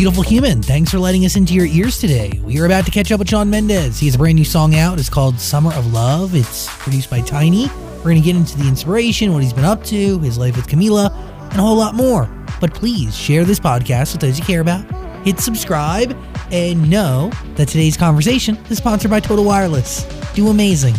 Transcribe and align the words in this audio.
beautiful 0.00 0.22
human. 0.22 0.62
Thanks 0.62 0.90
for 0.90 0.98
letting 0.98 1.26
us 1.26 1.36
into 1.36 1.52
your 1.52 1.66
ears 1.66 1.98
today. 1.98 2.40
We 2.42 2.58
are 2.58 2.64
about 2.64 2.86
to 2.86 2.90
catch 2.90 3.12
up 3.12 3.18
with 3.18 3.28
Shawn 3.28 3.50
Mendes. 3.50 4.00
He 4.00 4.06
has 4.06 4.14
a 4.14 4.18
brand 4.18 4.36
new 4.36 4.46
song 4.46 4.74
out. 4.74 4.98
It's 4.98 5.10
called 5.10 5.38
Summer 5.38 5.74
of 5.74 5.92
Love. 5.92 6.34
It's 6.34 6.74
produced 6.78 7.10
by 7.10 7.20
Tainy. 7.20 7.68
We're 7.98 8.04
going 8.04 8.16
to 8.16 8.22
get 8.22 8.34
into 8.34 8.56
the 8.56 8.66
inspiration, 8.66 9.34
what 9.34 9.42
he's 9.42 9.52
been 9.52 9.66
up 9.66 9.84
to, 9.84 10.18
his 10.20 10.38
life 10.38 10.56
with 10.56 10.68
Camila, 10.68 11.12
and 11.50 11.58
a 11.58 11.60
whole 11.60 11.76
lot 11.76 11.94
more. 11.94 12.30
But 12.62 12.72
please 12.72 13.14
share 13.14 13.44
this 13.44 13.60
podcast 13.60 14.12
with 14.12 14.22
those 14.22 14.38
you 14.38 14.44
care 14.46 14.62
about. 14.62 14.90
Hit 15.26 15.38
subscribe 15.38 16.16
and 16.50 16.88
know 16.88 17.30
that 17.56 17.68
today's 17.68 17.98
conversation 17.98 18.56
is 18.70 18.78
sponsored 18.78 19.10
by 19.10 19.20
Total 19.20 19.44
Wireless. 19.44 20.04
Do 20.32 20.48
amazing. 20.48 20.94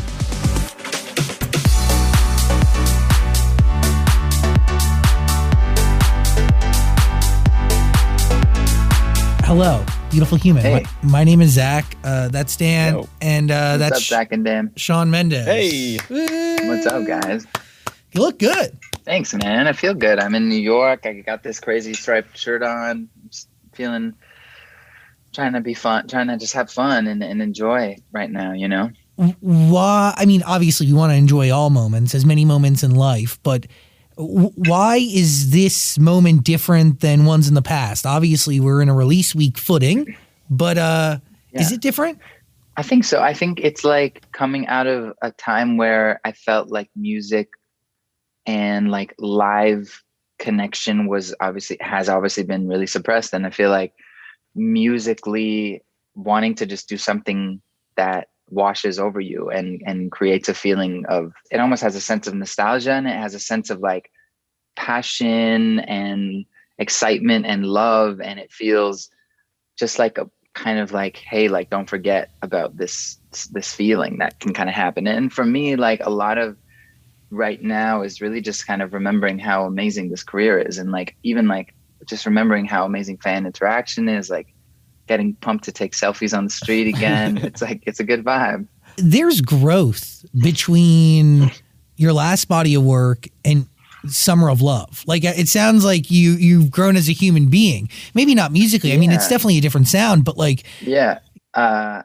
Hello, 9.51 9.83
beautiful 10.09 10.37
human. 10.37 10.63
Hey. 10.63 10.85
My, 11.03 11.09
my 11.09 11.23
name 11.25 11.41
is 11.41 11.49
Zach. 11.51 11.97
Uh, 12.05 12.29
that's 12.29 12.55
Dan, 12.55 12.93
Yo. 12.93 13.09
and 13.19 13.51
uh, 13.51 13.71
What's 13.71 13.79
that's 13.79 13.95
up, 13.97 14.03
Zach 14.03 14.31
and 14.31 14.45
Dan? 14.45 14.71
Shawn 14.77 15.11
Mendes. 15.11 15.43
Hey. 15.43 15.97
What's 15.97 16.85
up, 16.85 17.05
guys? 17.05 17.45
You 18.13 18.21
look 18.21 18.39
good. 18.39 18.79
Thanks, 19.03 19.33
man. 19.33 19.67
I 19.67 19.73
feel 19.73 19.93
good. 19.93 20.19
I'm 20.19 20.35
in 20.35 20.47
New 20.47 20.55
York. 20.55 21.05
I 21.05 21.15
got 21.15 21.43
this 21.43 21.59
crazy 21.59 21.93
striped 21.93 22.37
shirt 22.37 22.63
on. 22.63 23.09
Just 23.27 23.49
feeling, 23.73 24.13
trying 25.33 25.51
to 25.51 25.59
be 25.59 25.73
fun, 25.73 26.07
trying 26.07 26.27
to 26.27 26.37
just 26.37 26.53
have 26.53 26.71
fun 26.71 27.07
and, 27.07 27.21
and 27.21 27.41
enjoy 27.41 27.97
right 28.13 28.31
now, 28.31 28.53
you 28.53 28.69
know? 28.69 28.89
Why? 29.41 30.13
I 30.15 30.25
mean, 30.27 30.43
obviously, 30.43 30.87
we 30.87 30.93
want 30.93 31.11
to 31.11 31.17
enjoy 31.17 31.51
all 31.51 31.69
moments, 31.69 32.15
as 32.15 32.25
many 32.25 32.45
moments 32.45 32.83
in 32.83 32.95
life, 32.95 33.37
but 33.43 33.63
w- 33.63 33.73
why 34.21 34.97
is 34.97 35.51
this 35.51 35.97
moment 35.99 36.43
different 36.43 36.99
than 36.99 37.25
ones 37.25 37.47
in 37.47 37.53
the 37.53 37.61
past? 37.61 38.05
Obviously, 38.05 38.59
we're 38.59 38.81
in 38.81 38.89
a 38.89 38.93
release 38.93 39.33
week 39.33 39.57
footing, 39.57 40.15
but 40.49 40.77
uh, 40.77 41.19
is 41.53 41.71
it 41.71 41.81
different? 41.81 42.19
I 42.77 42.83
think 42.83 43.03
so. 43.03 43.21
I 43.21 43.33
think 43.33 43.59
it's 43.59 43.83
like 43.83 44.31
coming 44.31 44.67
out 44.67 44.87
of 44.87 45.13
a 45.21 45.31
time 45.31 45.77
where 45.77 46.21
I 46.23 46.31
felt 46.31 46.69
like 46.69 46.89
music 46.95 47.49
and 48.45 48.89
like 48.89 49.13
live 49.19 50.03
connection 50.39 51.07
was 51.07 51.35
obviously 51.39 51.77
has 51.81 52.09
obviously 52.09 52.43
been 52.43 52.67
really 52.67 52.87
suppressed. 52.87 53.33
And 53.33 53.45
I 53.45 53.49
feel 53.49 53.69
like 53.69 53.93
musically 54.55 55.83
wanting 56.15 56.55
to 56.55 56.65
just 56.65 56.89
do 56.89 56.97
something 56.97 57.61
that 57.95 58.27
washes 58.49 58.99
over 58.99 59.19
you 59.19 59.49
and 59.49 59.81
and 59.85 60.11
creates 60.11 60.49
a 60.49 60.53
feeling 60.53 61.05
of 61.07 61.31
it 61.51 61.59
almost 61.59 61.81
has 61.81 61.95
a 61.95 62.01
sense 62.01 62.27
of 62.27 62.33
nostalgia 62.33 62.91
and 62.91 63.07
it 63.07 63.15
has 63.15 63.33
a 63.33 63.39
sense 63.39 63.69
of 63.69 63.79
like 63.79 64.11
passion 64.75 65.79
and 65.79 66.45
excitement 66.79 67.45
and 67.45 67.65
love 67.65 68.19
and 68.21 68.39
it 68.39 68.51
feels 68.51 69.09
just 69.77 69.99
like 69.99 70.17
a 70.17 70.29
kind 70.53 70.79
of 70.79 70.91
like 70.91 71.17
hey 71.17 71.47
like 71.47 71.69
don't 71.69 71.89
forget 71.89 72.31
about 72.41 72.75
this 72.75 73.17
this 73.51 73.73
feeling 73.73 74.17
that 74.17 74.39
can 74.39 74.53
kind 74.53 74.69
of 74.69 74.75
happen. 74.75 75.07
And 75.07 75.31
for 75.31 75.45
me 75.45 75.75
like 75.75 76.05
a 76.05 76.09
lot 76.09 76.37
of 76.37 76.57
right 77.29 77.61
now 77.63 78.01
is 78.01 78.19
really 78.19 78.41
just 78.41 78.67
kind 78.67 78.81
of 78.81 78.93
remembering 78.93 79.39
how 79.39 79.65
amazing 79.65 80.09
this 80.09 80.23
career 80.23 80.59
is 80.59 80.77
and 80.77 80.91
like 80.91 81.15
even 81.23 81.47
like 81.47 81.73
just 82.07 82.25
remembering 82.25 82.65
how 82.65 82.83
amazing 82.85 83.17
fan 83.17 83.45
interaction 83.45 84.09
is 84.09 84.29
like 84.29 84.53
getting 85.07 85.33
pumped 85.35 85.65
to 85.65 85.71
take 85.71 85.93
selfies 85.93 86.37
on 86.37 86.45
the 86.45 86.49
street 86.49 86.87
again. 86.87 87.37
It's 87.43 87.61
like 87.61 87.83
it's 87.85 87.99
a 87.99 88.03
good 88.03 88.23
vibe. 88.23 88.67
There's 88.97 89.41
growth 89.41 90.25
between 90.41 91.51
your 91.95 92.13
last 92.13 92.47
body 92.47 92.75
of 92.75 92.83
work 92.83 93.27
and 93.45 93.67
Summer 94.07 94.49
of 94.49 94.61
Love. 94.61 95.03
Like 95.07 95.23
it 95.23 95.47
sounds 95.47 95.85
like 95.85 96.09
you 96.11 96.31
you've 96.31 96.71
grown 96.71 96.95
as 96.95 97.09
a 97.09 97.13
human 97.13 97.49
being. 97.49 97.89
Maybe 98.13 98.35
not 98.35 98.51
musically. 98.51 98.93
I 98.93 98.97
mean, 98.97 99.11
it's 99.11 99.27
definitely 99.27 99.57
a 99.57 99.61
different 99.61 99.87
sound, 99.87 100.25
but 100.25 100.37
like 100.37 100.63
yeah 100.81 101.19
uh 101.53 102.01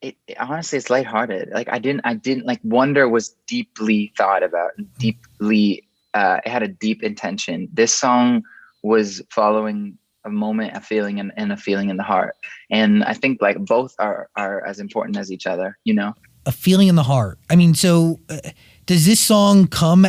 it, 0.00 0.16
it- 0.26 0.36
honestly 0.40 0.76
it's 0.76 0.90
lighthearted 0.90 1.50
like 1.50 1.68
i 1.70 1.78
didn't 1.78 2.00
i 2.04 2.14
didn't 2.14 2.44
like 2.46 2.58
wonder 2.64 3.08
was 3.08 3.28
deeply 3.46 4.12
thought 4.16 4.42
about 4.42 4.72
deeply 4.98 5.86
uh 6.14 6.40
it 6.44 6.48
had 6.50 6.62
a 6.64 6.68
deep 6.68 7.02
intention 7.04 7.68
this 7.72 7.94
song 7.94 8.42
was 8.82 9.22
following 9.30 9.96
a 10.24 10.30
moment 10.30 10.76
a 10.76 10.80
feeling 10.80 11.20
and, 11.20 11.30
and 11.36 11.52
a 11.52 11.56
feeling 11.56 11.90
in 11.90 11.96
the 11.96 12.02
heart 12.02 12.34
and 12.72 13.04
i 13.04 13.12
think 13.14 13.40
like 13.40 13.56
both 13.64 13.94
are 14.00 14.28
are 14.36 14.66
as 14.66 14.80
important 14.80 15.16
as 15.16 15.30
each 15.30 15.46
other 15.46 15.78
you 15.84 15.94
know 15.94 16.12
a 16.44 16.50
feeling 16.50 16.88
in 16.88 16.96
the 16.96 17.04
heart. 17.04 17.38
I 17.48 17.54
mean, 17.54 17.72
so 17.72 18.18
uh, 18.28 18.38
does 18.86 19.06
this 19.06 19.20
song 19.20 19.68
come 19.68 20.04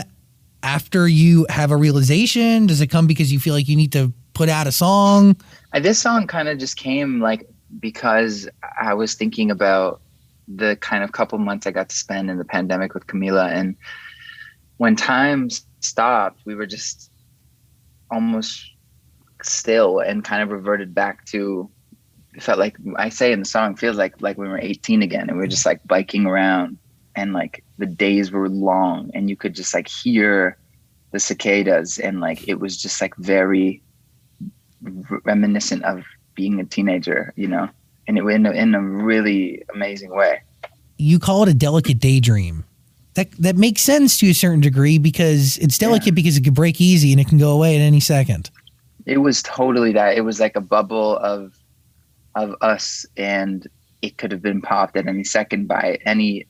after 0.63 1.07
you 1.07 1.45
have 1.49 1.69
a 1.71 1.77
realization? 1.77 2.65
Does 2.65 2.81
it 2.81 2.87
come 2.87 3.05
because 3.05 3.31
you 3.31 3.39
feel 3.39 3.53
like 3.53 3.67
you 3.67 3.75
need 3.75 3.91
to 3.91 4.11
put 4.33 4.49
out 4.49 4.65
a 4.65 4.71
song? 4.71 5.35
Uh, 5.73 5.79
this 5.79 5.99
song 5.99 6.25
kind 6.25 6.47
of 6.47 6.57
just 6.57 6.77
came 6.77 7.19
like 7.19 7.47
because 7.79 8.49
I 8.81 8.93
was 8.93 9.13
thinking 9.13 9.51
about 9.51 10.01
the 10.47 10.75
kind 10.77 11.03
of 11.03 11.11
couple 11.11 11.37
months 11.37 11.67
I 11.67 11.71
got 11.71 11.89
to 11.89 11.95
spend 11.95 12.29
in 12.29 12.37
the 12.37 12.45
pandemic 12.45 12.93
with 12.93 13.07
Camila, 13.07 13.51
and 13.51 13.75
when 14.77 14.95
time 14.95 15.49
stopped, 15.79 16.41
we 16.45 16.55
were 16.55 16.65
just 16.65 17.11
almost 18.11 18.71
still 19.41 19.99
and 19.99 20.23
kind 20.23 20.41
of 20.41 20.49
reverted 20.49 20.93
back 20.93 21.25
to. 21.25 21.69
It 22.35 22.41
felt 22.41 22.57
like 22.57 22.77
I 22.97 23.09
say 23.09 23.31
in 23.31 23.39
the 23.39 23.45
song, 23.45 23.75
feels 23.75 23.97
like 23.97 24.21
like 24.21 24.37
we 24.37 24.47
were 24.47 24.59
18 24.59 25.01
again, 25.01 25.29
and 25.29 25.33
we 25.33 25.43
were 25.43 25.47
just 25.47 25.65
like 25.65 25.85
biking 25.85 26.25
around, 26.25 26.77
and 27.15 27.33
like 27.33 27.62
the 27.77 27.85
days 27.85 28.31
were 28.31 28.49
long, 28.49 29.09
and 29.13 29.29
you 29.29 29.35
could 29.35 29.55
just 29.55 29.73
like 29.73 29.87
hear 29.87 30.57
the 31.11 31.19
cicadas, 31.19 31.99
and 31.99 32.19
like 32.19 32.47
it 32.47 32.59
was 32.59 32.81
just 32.81 33.01
like 33.01 33.15
very 33.17 33.81
reminiscent 35.23 35.83
of 35.83 36.03
being 36.35 36.59
a 36.59 36.65
teenager, 36.65 37.33
you 37.35 37.47
know, 37.47 37.69
and 38.07 38.17
it 38.17 38.25
in 38.25 38.45
a, 38.45 38.51
in 38.51 38.75
a 38.75 38.81
really 38.81 39.63
amazing 39.73 40.15
way. 40.15 40.41
You 40.97 41.19
call 41.19 41.43
it 41.43 41.49
a 41.49 41.53
delicate 41.53 41.99
daydream. 41.99 42.65
That 43.15 43.31
that 43.33 43.57
makes 43.57 43.81
sense 43.81 44.17
to 44.19 44.29
a 44.29 44.33
certain 44.33 44.61
degree 44.61 44.97
because 44.97 45.57
it's 45.59 45.77
delicate 45.77 46.15
because 46.15 46.35
it 46.35 46.43
could 46.43 46.55
break 46.55 46.81
easy 46.81 47.11
and 47.11 47.21
it 47.21 47.27
can 47.27 47.37
go 47.37 47.51
away 47.51 47.75
at 47.75 47.81
any 47.81 47.99
second. 47.99 48.49
It 49.05 49.19
was 49.19 49.43
totally 49.43 49.91
that. 49.93 50.17
It 50.17 50.21
was 50.21 50.39
like 50.39 50.55
a 50.55 50.61
bubble 50.61 51.17
of 51.17 51.53
of 52.35 52.55
us, 52.61 53.05
and 53.15 53.67
it 54.01 54.17
could 54.17 54.31
have 54.31 54.41
been 54.41 54.61
popped 54.61 54.97
at 54.97 55.07
any 55.07 55.23
second 55.23 55.67
by 55.67 55.99
any 56.05 56.47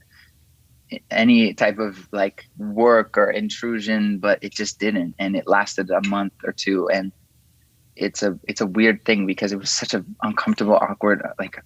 any 1.11 1.53
type 1.53 1.79
of 1.79 2.07
like 2.11 2.45
work 2.57 3.17
or 3.17 3.29
intrusion, 3.29 4.19
but 4.19 4.39
it 4.43 4.53
just 4.53 4.79
didn't, 4.79 5.15
and 5.19 5.35
it 5.35 5.47
lasted 5.47 5.89
a 5.89 6.05
month 6.07 6.33
or 6.43 6.51
two, 6.51 6.89
and 6.89 7.11
it's 7.95 8.23
a 8.23 8.39
it's 8.47 8.61
a 8.61 8.65
weird 8.65 9.05
thing 9.05 9.25
because 9.25 9.51
it 9.51 9.57
was 9.59 9.69
such 9.69 9.93
an 9.93 10.15
uncomfortable, 10.23 10.75
awkward, 10.75 11.21
like 11.39 11.61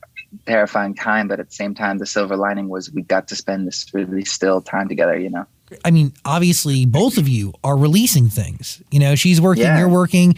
terrifying 0.46 0.94
time, 0.94 1.28
but 1.28 1.40
at 1.40 1.50
the 1.50 1.56
same 1.56 1.74
time, 1.74 1.98
the 1.98 2.06
silver 2.06 2.36
lining 2.36 2.68
was 2.70 2.92
we 2.92 3.02
got 3.02 3.28
to 3.30 3.36
spend 3.36 3.68
this 3.68 3.94
really 3.94 4.26
still 4.26 4.62
time 4.62 4.88
together, 4.88 5.18
you 5.18 5.30
know. 5.30 5.46
I 5.84 5.92
mean, 5.92 6.14
obviously, 6.26 6.86
both 6.86 7.18
of 7.18 7.28
you 7.28 7.54
are 7.64 7.78
releasing 7.78 8.30
things. 8.30 8.82
You 8.92 9.00
know, 9.00 9.16
she's 9.16 9.40
working, 9.42 9.64
Yeah. 9.64 9.80
you're 9.80 9.90
working, 9.90 10.36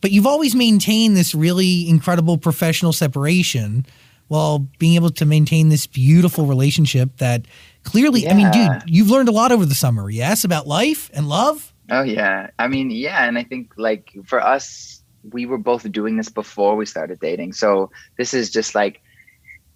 but 0.00 0.10
you've 0.10 0.26
always 0.26 0.54
maintained 0.54 1.16
this 1.16 1.34
really 1.34 1.88
incredible 1.88 2.38
professional 2.38 2.92
separation 2.92 3.86
while 4.28 4.60
being 4.78 4.94
able 4.94 5.10
to 5.10 5.24
maintain 5.24 5.68
this 5.68 5.86
beautiful 5.86 6.46
relationship 6.46 7.18
that 7.18 7.44
clearly, 7.82 8.28
I 8.28 8.34
mean, 8.34 8.50
dude, 8.50 8.82
you've 8.86 9.10
learned 9.10 9.28
a 9.28 9.32
lot 9.32 9.52
over 9.52 9.66
the 9.66 9.74
summer, 9.74 10.10
yes, 10.10 10.44
about 10.44 10.66
life 10.66 11.10
and 11.12 11.28
love. 11.28 11.72
Oh 11.90 12.02
yeah. 12.02 12.50
I 12.58 12.68
mean, 12.68 12.90
yeah, 12.90 13.24
and 13.26 13.38
I 13.38 13.44
think 13.44 13.74
like 13.76 14.16
for 14.24 14.40
us, 14.40 15.02
we 15.30 15.46
were 15.46 15.58
both 15.58 15.90
doing 15.92 16.16
this 16.16 16.28
before 16.28 16.76
we 16.76 16.86
started 16.86 17.20
dating. 17.20 17.52
So 17.52 17.90
this 18.16 18.34
is 18.34 18.50
just 18.50 18.74
like 18.74 19.02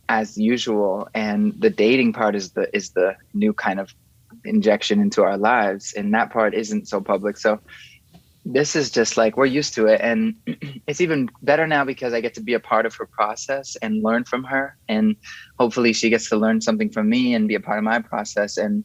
as 0.09 0.39
usual 0.39 1.09
and 1.15 1.53
the 1.61 1.71
dating 1.71 2.13
part 2.13 2.37
is 2.37 2.53
the 2.53 2.75
is 2.75 2.91
the 2.91 3.17
new 3.35 3.53
kind 3.53 3.81
of 3.81 3.95
injection 4.45 5.01
into 5.01 5.23
our 5.23 5.37
lives 5.37 5.93
and 5.95 6.15
that 6.15 6.31
part 6.31 6.55
isn't 6.55 6.89
so 6.89 7.01
public. 7.01 7.37
So 7.37 7.61
this 8.49 8.77
is 8.77 8.91
just 8.91 9.17
like 9.17 9.37
we're 9.37 9.45
used 9.45 9.75
to 9.75 9.87
it 9.87 10.01
and 10.01 10.35
it's 10.87 11.01
even 11.01 11.29
better 11.43 11.67
now 11.67 11.85
because 11.85 12.13
I 12.13 12.21
get 12.21 12.35
to 12.35 12.41
be 12.41 12.55
a 12.55 12.61
part 12.61 12.87
of 12.87 12.95
her 12.95 13.07
process 13.07 13.77
and 13.83 14.05
learn 14.05 14.25
from 14.25 14.45
her 14.45 14.77
and 14.89 15.17
hopefully 15.59 15.93
she 15.93 16.11
gets 16.11 16.29
to 16.29 16.37
learn 16.37 16.61
something 16.61 16.89
from 16.89 17.09
me 17.09 17.35
and 17.35 17.49
be 17.49 17.57
a 17.57 17.61
part 17.61 17.79
of 17.79 17.85
my 17.85 17.99
process 17.99 18.57
and 18.57 18.85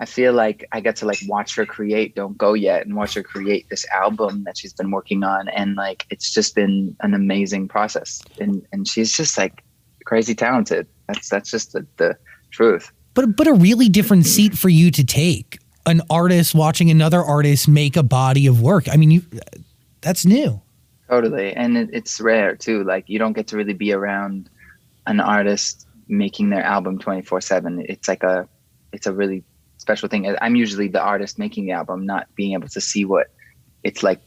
I 0.00 0.06
feel 0.06 0.32
like 0.32 0.66
I 0.72 0.80
get 0.80 0.96
to 0.96 1.06
like 1.06 1.18
watch 1.28 1.54
her 1.54 1.66
create 1.66 2.16
Don't 2.16 2.36
Go 2.36 2.54
Yet 2.54 2.84
and 2.84 2.96
watch 2.96 3.14
her 3.14 3.22
create 3.22 3.68
this 3.68 3.86
album 3.92 4.42
that 4.44 4.56
she's 4.56 4.72
been 4.72 4.90
working 4.90 5.22
on 5.22 5.48
and 5.48 5.76
like 5.76 6.06
it's 6.08 6.32
just 6.32 6.54
been 6.54 6.96
an 7.00 7.12
amazing 7.12 7.68
process 7.68 8.22
and 8.40 8.66
and 8.72 8.88
she's 8.88 9.12
just 9.12 9.36
like 9.36 9.62
crazy 10.06 10.34
talented 10.34 10.86
that's 11.08 11.28
that's 11.28 11.50
just 11.50 11.72
the, 11.72 11.86
the 11.98 12.16
truth 12.50 12.90
But 13.12 13.36
but 13.36 13.46
a 13.46 13.52
really 13.52 13.90
different 13.90 14.24
seat 14.24 14.56
for 14.56 14.70
you 14.70 14.90
to 14.92 15.04
take. 15.04 15.58
An 15.86 16.00
artist 16.08 16.54
watching 16.54 16.90
another 16.90 17.22
artist 17.22 17.68
make 17.68 17.96
a 17.96 18.02
body 18.02 18.46
of 18.46 18.60
work. 18.60 18.88
I 18.90 18.96
mean, 18.96 19.10
you 19.10 19.22
that's 20.00 20.24
new. 20.24 20.60
totally. 21.08 21.52
And 21.52 21.76
it, 21.76 21.90
it's 21.92 22.20
rare 22.20 22.56
too. 22.56 22.84
Like 22.84 23.08
you 23.08 23.18
don't 23.18 23.34
get 23.34 23.48
to 23.48 23.56
really 23.56 23.74
be 23.74 23.92
around 23.92 24.48
an 25.06 25.20
artist 25.20 25.86
making 26.08 26.50
their 26.50 26.62
album 26.62 26.98
24 26.98 27.40
7 27.40 27.86
it's 27.88 28.08
like 28.08 28.22
a 28.22 28.46
it's 28.92 29.06
a 29.06 29.12
really 29.12 29.42
special 29.78 30.08
thing. 30.08 30.34
I'm 30.40 30.56
usually 30.56 30.88
the 30.88 31.02
artist 31.02 31.38
making 31.38 31.66
the 31.66 31.72
album 31.72 32.06
not 32.06 32.26
being 32.34 32.52
able 32.54 32.68
to 32.68 32.80
see 32.80 33.04
what 33.04 33.28
it's 33.82 34.02
like 34.02 34.20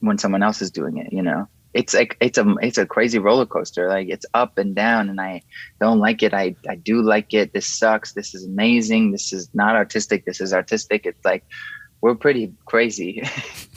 when 0.00 0.18
someone 0.18 0.42
else 0.42 0.60
is 0.60 0.70
doing 0.70 0.98
it 0.98 1.12
you 1.12 1.22
know 1.22 1.48
it's 1.74 1.92
like 1.92 2.16
it's 2.20 2.38
a 2.38 2.54
it's 2.62 2.78
a 2.78 2.86
crazy 2.86 3.18
roller 3.18 3.46
coaster. 3.46 3.88
Like 3.88 4.08
it's 4.08 4.24
up 4.32 4.58
and 4.58 4.74
down, 4.74 5.08
and 5.08 5.20
I 5.20 5.42
don't 5.80 5.98
like 5.98 6.22
it. 6.22 6.32
I 6.32 6.54
I 6.68 6.76
do 6.76 7.02
like 7.02 7.34
it. 7.34 7.52
This 7.52 7.66
sucks. 7.66 8.12
This 8.12 8.34
is 8.34 8.46
amazing. 8.46 9.10
This 9.10 9.32
is 9.32 9.50
not 9.54 9.74
artistic. 9.74 10.24
This 10.24 10.40
is 10.40 10.52
artistic. 10.52 11.04
It's 11.04 11.24
like 11.24 11.44
we're 12.00 12.14
pretty 12.14 12.52
crazy. 12.66 13.22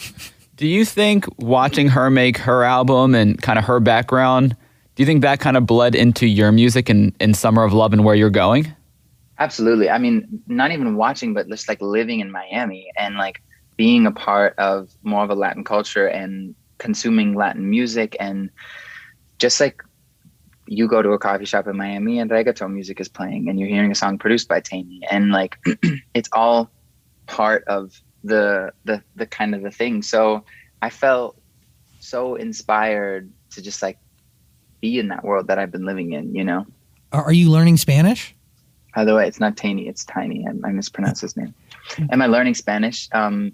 do 0.55 0.67
you 0.67 0.85
think 0.85 1.25
watching 1.39 1.87
her 1.89 2.09
make 2.09 2.37
her 2.37 2.63
album 2.63 3.15
and 3.15 3.41
kind 3.41 3.57
of 3.57 3.65
her 3.65 3.79
background, 3.79 4.55
do 4.95 5.03
you 5.03 5.07
think 5.07 5.21
that 5.23 5.39
kind 5.39 5.57
of 5.57 5.65
bled 5.65 5.95
into 5.95 6.27
your 6.27 6.51
music 6.51 6.89
and 6.89 7.15
in, 7.19 7.29
in 7.29 7.33
Summer 7.33 7.63
of 7.63 7.73
Love 7.73 7.93
and 7.93 8.05
where 8.05 8.15
you're 8.15 8.29
going? 8.29 8.71
Absolutely. 9.39 9.89
I 9.89 9.97
mean, 9.97 10.41
not 10.47 10.71
even 10.71 10.97
watching, 10.97 11.33
but 11.33 11.47
just 11.47 11.67
like 11.67 11.81
living 11.81 12.19
in 12.19 12.31
Miami 12.31 12.91
and 12.97 13.15
like 13.15 13.41
being 13.75 14.05
a 14.07 14.11
part 14.11 14.55
of 14.57 14.89
more 15.03 15.23
of 15.23 15.29
a 15.29 15.35
Latin 15.35 15.63
culture 15.63 16.07
and 16.07 16.55
consuming 16.77 17.35
Latin 17.35 17.69
music 17.69 18.15
and 18.19 18.49
just 19.39 19.59
like 19.59 19.81
you 20.67 20.87
go 20.87 21.01
to 21.01 21.11
a 21.11 21.19
coffee 21.19 21.45
shop 21.45 21.67
in 21.67 21.77
Miami 21.77 22.19
and 22.19 22.29
reggaeton 22.29 22.71
music 22.73 22.99
is 22.99 23.07
playing 23.07 23.47
and 23.47 23.59
you're 23.59 23.69
hearing 23.69 23.91
a 23.91 23.95
song 23.95 24.17
produced 24.17 24.47
by 24.47 24.59
Tainy 24.59 24.99
and 25.09 25.31
like 25.31 25.57
it's 26.13 26.29
all 26.33 26.69
part 27.25 27.63
of 27.65 28.01
the 28.23 28.71
the 28.85 29.01
the 29.15 29.25
kind 29.25 29.55
of 29.55 29.61
the 29.61 29.71
thing. 29.71 30.01
So 30.01 30.43
I 30.81 30.89
felt 30.89 31.39
so 31.99 32.35
inspired 32.35 33.31
to 33.51 33.61
just 33.61 33.81
like 33.81 33.97
be 34.81 34.99
in 34.99 35.07
that 35.07 35.23
world 35.23 35.47
that 35.47 35.57
I've 35.57 35.71
been 35.71 35.85
living 35.85 36.13
in, 36.13 36.35
you 36.35 36.43
know. 36.43 36.65
Are 37.11 37.33
you 37.33 37.49
learning 37.49 37.77
Spanish? 37.77 38.35
By 38.95 39.05
the 39.05 39.15
way, 39.15 39.27
it's 39.27 39.39
not 39.39 39.55
Tainy, 39.55 39.87
it's 39.87 40.03
Tiny. 40.05 40.45
I, 40.47 40.67
I 40.67 40.71
mispronounced 40.71 41.21
his 41.21 41.37
name. 41.37 41.53
Am 42.11 42.21
I 42.21 42.25
learning 42.25 42.55
Spanish? 42.55 43.07
Um, 43.11 43.53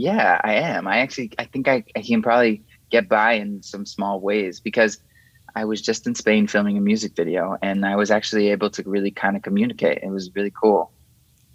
yeah, 0.00 0.40
I 0.42 0.54
am. 0.54 0.86
I 0.86 0.98
actually, 0.98 1.30
I 1.38 1.44
think 1.44 1.68
I, 1.68 1.84
I 1.94 2.00
can 2.00 2.22
probably 2.22 2.62
get 2.90 3.08
by 3.08 3.32
in 3.32 3.62
some 3.62 3.84
small 3.84 4.20
ways 4.20 4.58
because 4.58 4.98
I 5.54 5.64
was 5.66 5.82
just 5.82 6.06
in 6.06 6.14
Spain 6.14 6.46
filming 6.46 6.78
a 6.78 6.80
music 6.80 7.14
video 7.14 7.58
and 7.60 7.84
I 7.84 7.96
was 7.96 8.10
actually 8.10 8.48
able 8.48 8.70
to 8.70 8.82
really 8.84 9.10
kind 9.10 9.36
of 9.36 9.42
communicate. 9.42 9.98
It 10.02 10.08
was 10.08 10.30
really 10.34 10.52
cool. 10.58 10.90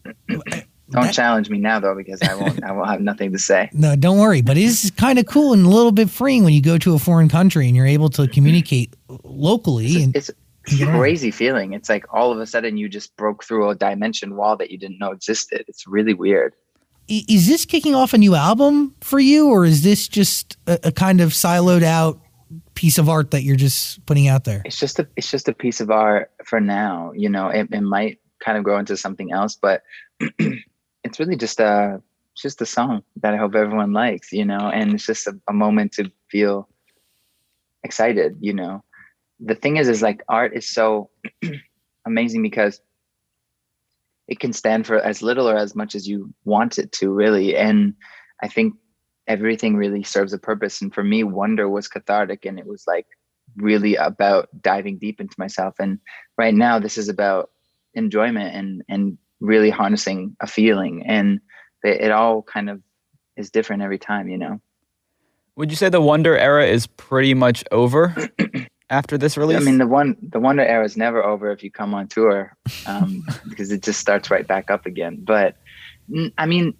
don't 0.92 1.12
challenge 1.12 1.50
me 1.50 1.57
now 1.57 1.80
though 1.80 1.95
because 1.95 2.21
I 2.21 2.36
won't 2.36 2.63
I 2.63 2.71
will 2.71 2.86
have 2.86 3.01
nothing 3.01 3.31
to 3.31 3.39
say. 3.39 3.69
No, 3.74 3.95
don't 3.95 4.19
worry. 4.19 4.44
But 4.44 4.57
it 4.57 4.63
is 4.63 4.92
kind 4.95 5.18
of 5.18 5.25
cool 5.25 5.53
and 5.53 5.65
a 5.65 5.69
little 5.69 5.92
bit 5.92 6.12
freeing 6.12 6.44
when 6.44 6.53
you 6.53 6.62
go 6.62 6.77
to 6.77 6.94
a 6.94 7.00
foreign 7.00 7.30
country 7.30 7.65
and 7.65 7.75
you're 7.75 7.88
able 7.88 8.09
to 8.09 8.24
mm-hmm. 8.24 8.31
communicate 8.31 8.95
locally. 9.24 9.88
It's, 9.88 10.03
and 10.03 10.15
it's 10.15 10.30
a 10.30 10.86
crazy 10.86 11.31
feeling. 11.31 11.74
It's 11.74 11.89
like 11.89 12.06
all 12.13 12.31
of 12.31 12.39
a 12.39 12.45
sudden 12.45 12.77
you 12.77 12.89
just 12.89 13.15
broke 13.18 13.44
through 13.44 13.69
a 13.69 13.75
dimension 13.75 14.36
wall 14.36 14.56
that 14.57 14.69
you 14.69 14.77
didn't 14.77 15.00
know 15.00 15.12
existed. 15.12 15.65
It's 15.68 15.88
really 15.88 16.13
weird 16.13 16.53
is 17.07 17.48
this 17.48 17.66
kicking 17.66 17.96
off 17.96 18.13
a 18.13 18.18
new 18.18 18.36
album 18.36 18.96
for 19.02 19.19
you, 19.19 19.50
or 19.50 19.66
is 19.66 19.84
this 19.84 20.07
just 20.07 20.57
a, 20.68 20.80
a, 20.86 20.92
kind 20.92 21.22
of 21.22 21.30
siloed 21.30 21.84
out 21.84 22.19
piece 22.74 22.98
of 22.98 23.07
art 23.07 23.31
that 23.31 23.44
you're 23.44 23.56
just 23.56 24.06
putting 24.06 24.28
out 24.28 24.44
there? 24.44 24.62
It's 24.66 24.80
just 24.80 25.00
a 25.00 25.07
it's 25.16 25.30
just 25.30 25.48
a 25.48 25.54
piece 25.54 25.81
of 25.81 25.92
art 25.92 26.31
for 26.44 26.60
now. 26.60 27.12
You 27.16 27.30
know, 27.30 27.50
it, 27.50 27.68
it 27.72 27.81
might 27.81 28.19
kind 28.44 28.57
of 28.57 28.63
grow 28.63 28.78
into 28.80 28.98
something 28.98 29.31
else, 29.31 29.56
but 29.56 29.84
it's 30.40 31.19
really 31.19 31.36
just 31.36 31.62
uh, 31.62 31.98
a 31.98 32.02
just 32.36 32.62
a 32.62 32.66
song 32.66 33.04
that 33.18 33.34
I 33.34 33.38
hope 33.38 33.56
everyone 33.56 33.94
likes. 33.94 34.31
You 34.31 34.46
know, 34.46 34.69
and 34.69 34.94
it's 34.94 35.06
just 35.06 35.28
a, 35.28 35.40
a 35.48 35.54
moment 35.54 35.94
to 35.94 36.12
feel 36.30 36.68
excited. 37.84 38.38
You 38.40 38.54
know, 38.54 38.84
the 39.40 39.56
thing 39.56 39.78
is, 39.78 39.88
is 39.88 40.02
like 40.02 40.24
art 40.28 40.56
is 40.56 40.68
so 40.68 41.10
amazing 42.06 42.42
because 42.42 42.81
it 44.27 44.39
can 44.39 44.54
stand 44.54 44.88
for 44.88 44.98
as 44.98 45.22
little 45.22 45.48
or 45.48 45.56
as 45.56 45.75
much 45.75 45.95
as 45.95 46.07
you 46.07 46.33
want 46.44 46.77
it 46.77 46.92
to 46.94 47.10
really. 47.10 47.56
And 47.56 47.94
i 48.42 48.48
think 48.48 48.75
everything 49.27 49.75
really 49.75 50.04
serves 50.04 50.33
a 50.33 50.38
purpose. 50.38 50.81
And 50.81 50.94
for 50.94 51.04
me 51.04 51.24
wonder 51.24 51.68
was 51.68 51.88
cathartic 51.88 52.45
and 52.45 52.60
it 52.60 52.68
was 52.68 52.83
like 52.88 53.07
really 53.56 53.95
about 53.95 54.50
diving 54.62 54.98
deep 54.98 55.19
into 55.19 55.36
myself. 55.38 55.75
And 55.80 56.00
right 56.38 56.54
now 56.54 56.80
this 56.80 56.98
is 56.98 57.10
about 57.10 57.50
enjoyment 57.94 58.56
and 58.56 58.83
and 58.89 59.18
really 59.39 59.69
harnessing 59.69 60.36
a 60.39 60.48
feeling. 60.48 61.04
And 61.06 61.39
it, 61.83 62.01
it 62.01 62.12
all 62.12 62.42
kind 62.42 62.69
of 62.69 62.81
is 63.38 63.50
different 63.50 63.83
every 63.83 64.00
time 64.00 64.30
you 64.30 64.38
know? 64.38 64.62
Would 65.56 65.69
you 65.69 65.78
say 65.78 65.89
the 65.89 66.01
wonder 66.01 66.38
era 66.38 66.66
is 66.66 66.88
pretty 66.88 67.33
much 67.33 67.63
over 67.71 68.16
after 68.90 69.18
this 69.18 69.38
release? 69.38 69.58
I 69.58 69.60
mean, 69.60 69.78
the 69.78 69.88
one 69.88 70.16
the 70.22 70.40
Wonder 70.40 70.64
era 70.64 70.86
is 70.86 70.98
never 70.98 71.24
over 71.24 71.52
if 71.52 71.64
you 71.64 71.72
come 71.72 71.94
on 71.94 72.08
tour, 72.08 72.56
um, 72.86 73.26
because 73.50 73.72
it 73.72 73.84
just 73.84 74.00
starts 74.00 74.30
right 74.30 74.48
back 74.48 74.70
up 74.70 74.86
again. 74.86 75.20
But 75.22 75.56
I 76.38 76.46
mean, 76.46 76.76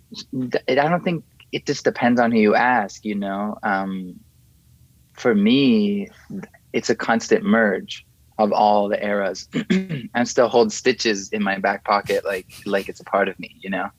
I 0.68 0.76
don't 0.76 1.04
think 1.04 1.24
it 1.52 1.66
just 1.66 1.84
depends 1.84 2.20
on 2.20 2.32
who 2.32 2.40
you 2.40 2.56
ask. 2.56 3.06
You 3.06 3.16
know, 3.16 3.58
um, 3.64 4.20
for 5.14 5.34
me, 5.34 6.10
it's 6.74 6.90
a 6.90 6.96
constant 6.96 7.44
merge 7.44 8.06
of 8.38 8.52
all 8.52 8.90
the 8.90 9.04
eras. 9.04 9.48
I 10.14 10.24
still 10.26 10.50
hold 10.50 10.72
stitches 10.72 11.30
in 11.30 11.42
my 11.42 11.58
back 11.58 11.84
pocket, 11.86 12.26
like 12.26 12.48
like 12.66 12.90
it's 12.90 13.00
a 13.00 13.06
part 13.06 13.28
of 13.28 13.40
me. 13.40 13.56
You 13.60 13.70
know, 13.70 13.90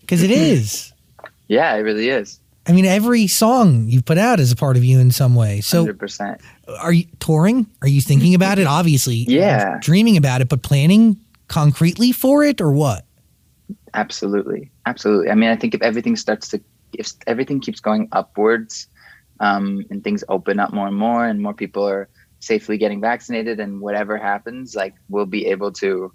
because 0.00 0.22
it 0.22 0.30
is. 0.30 0.92
yeah, 1.48 1.74
it 1.74 1.80
really 1.80 2.08
is. 2.08 2.40
I 2.68 2.72
mean, 2.72 2.84
every 2.84 3.26
song 3.26 3.88
you 3.88 4.02
put 4.02 4.18
out 4.18 4.40
is 4.40 4.52
a 4.52 4.56
part 4.56 4.76
of 4.76 4.84
you 4.84 4.98
in 4.98 5.10
some 5.10 5.34
way. 5.34 5.62
So, 5.62 5.86
100%. 5.86 6.38
Are 6.80 6.92
you 6.92 7.06
touring? 7.18 7.66
Are 7.80 7.88
you 7.88 8.02
thinking 8.02 8.34
about 8.34 8.58
it? 8.58 8.66
Obviously, 8.66 9.24
yeah, 9.26 9.78
dreaming 9.80 10.18
about 10.18 10.42
it, 10.42 10.50
but 10.50 10.62
planning 10.62 11.18
concretely 11.48 12.12
for 12.12 12.44
it, 12.44 12.60
or 12.60 12.70
what? 12.70 13.06
Absolutely, 13.94 14.70
absolutely. 14.84 15.30
I 15.30 15.34
mean, 15.34 15.48
I 15.48 15.56
think 15.56 15.74
if 15.74 15.80
everything 15.80 16.14
starts 16.14 16.48
to, 16.48 16.60
if 16.92 17.12
everything 17.26 17.60
keeps 17.60 17.80
going 17.80 18.06
upwards, 18.12 18.86
um, 19.40 19.86
and 19.88 20.04
things 20.04 20.22
open 20.28 20.60
up 20.60 20.70
more 20.70 20.88
and 20.88 20.96
more, 20.96 21.24
and 21.24 21.40
more 21.40 21.54
people 21.54 21.88
are 21.88 22.06
safely 22.40 22.76
getting 22.76 23.00
vaccinated, 23.00 23.60
and 23.60 23.80
whatever 23.80 24.18
happens, 24.18 24.74
like 24.74 24.94
we'll 25.08 25.24
be 25.24 25.46
able 25.46 25.72
to 25.72 26.12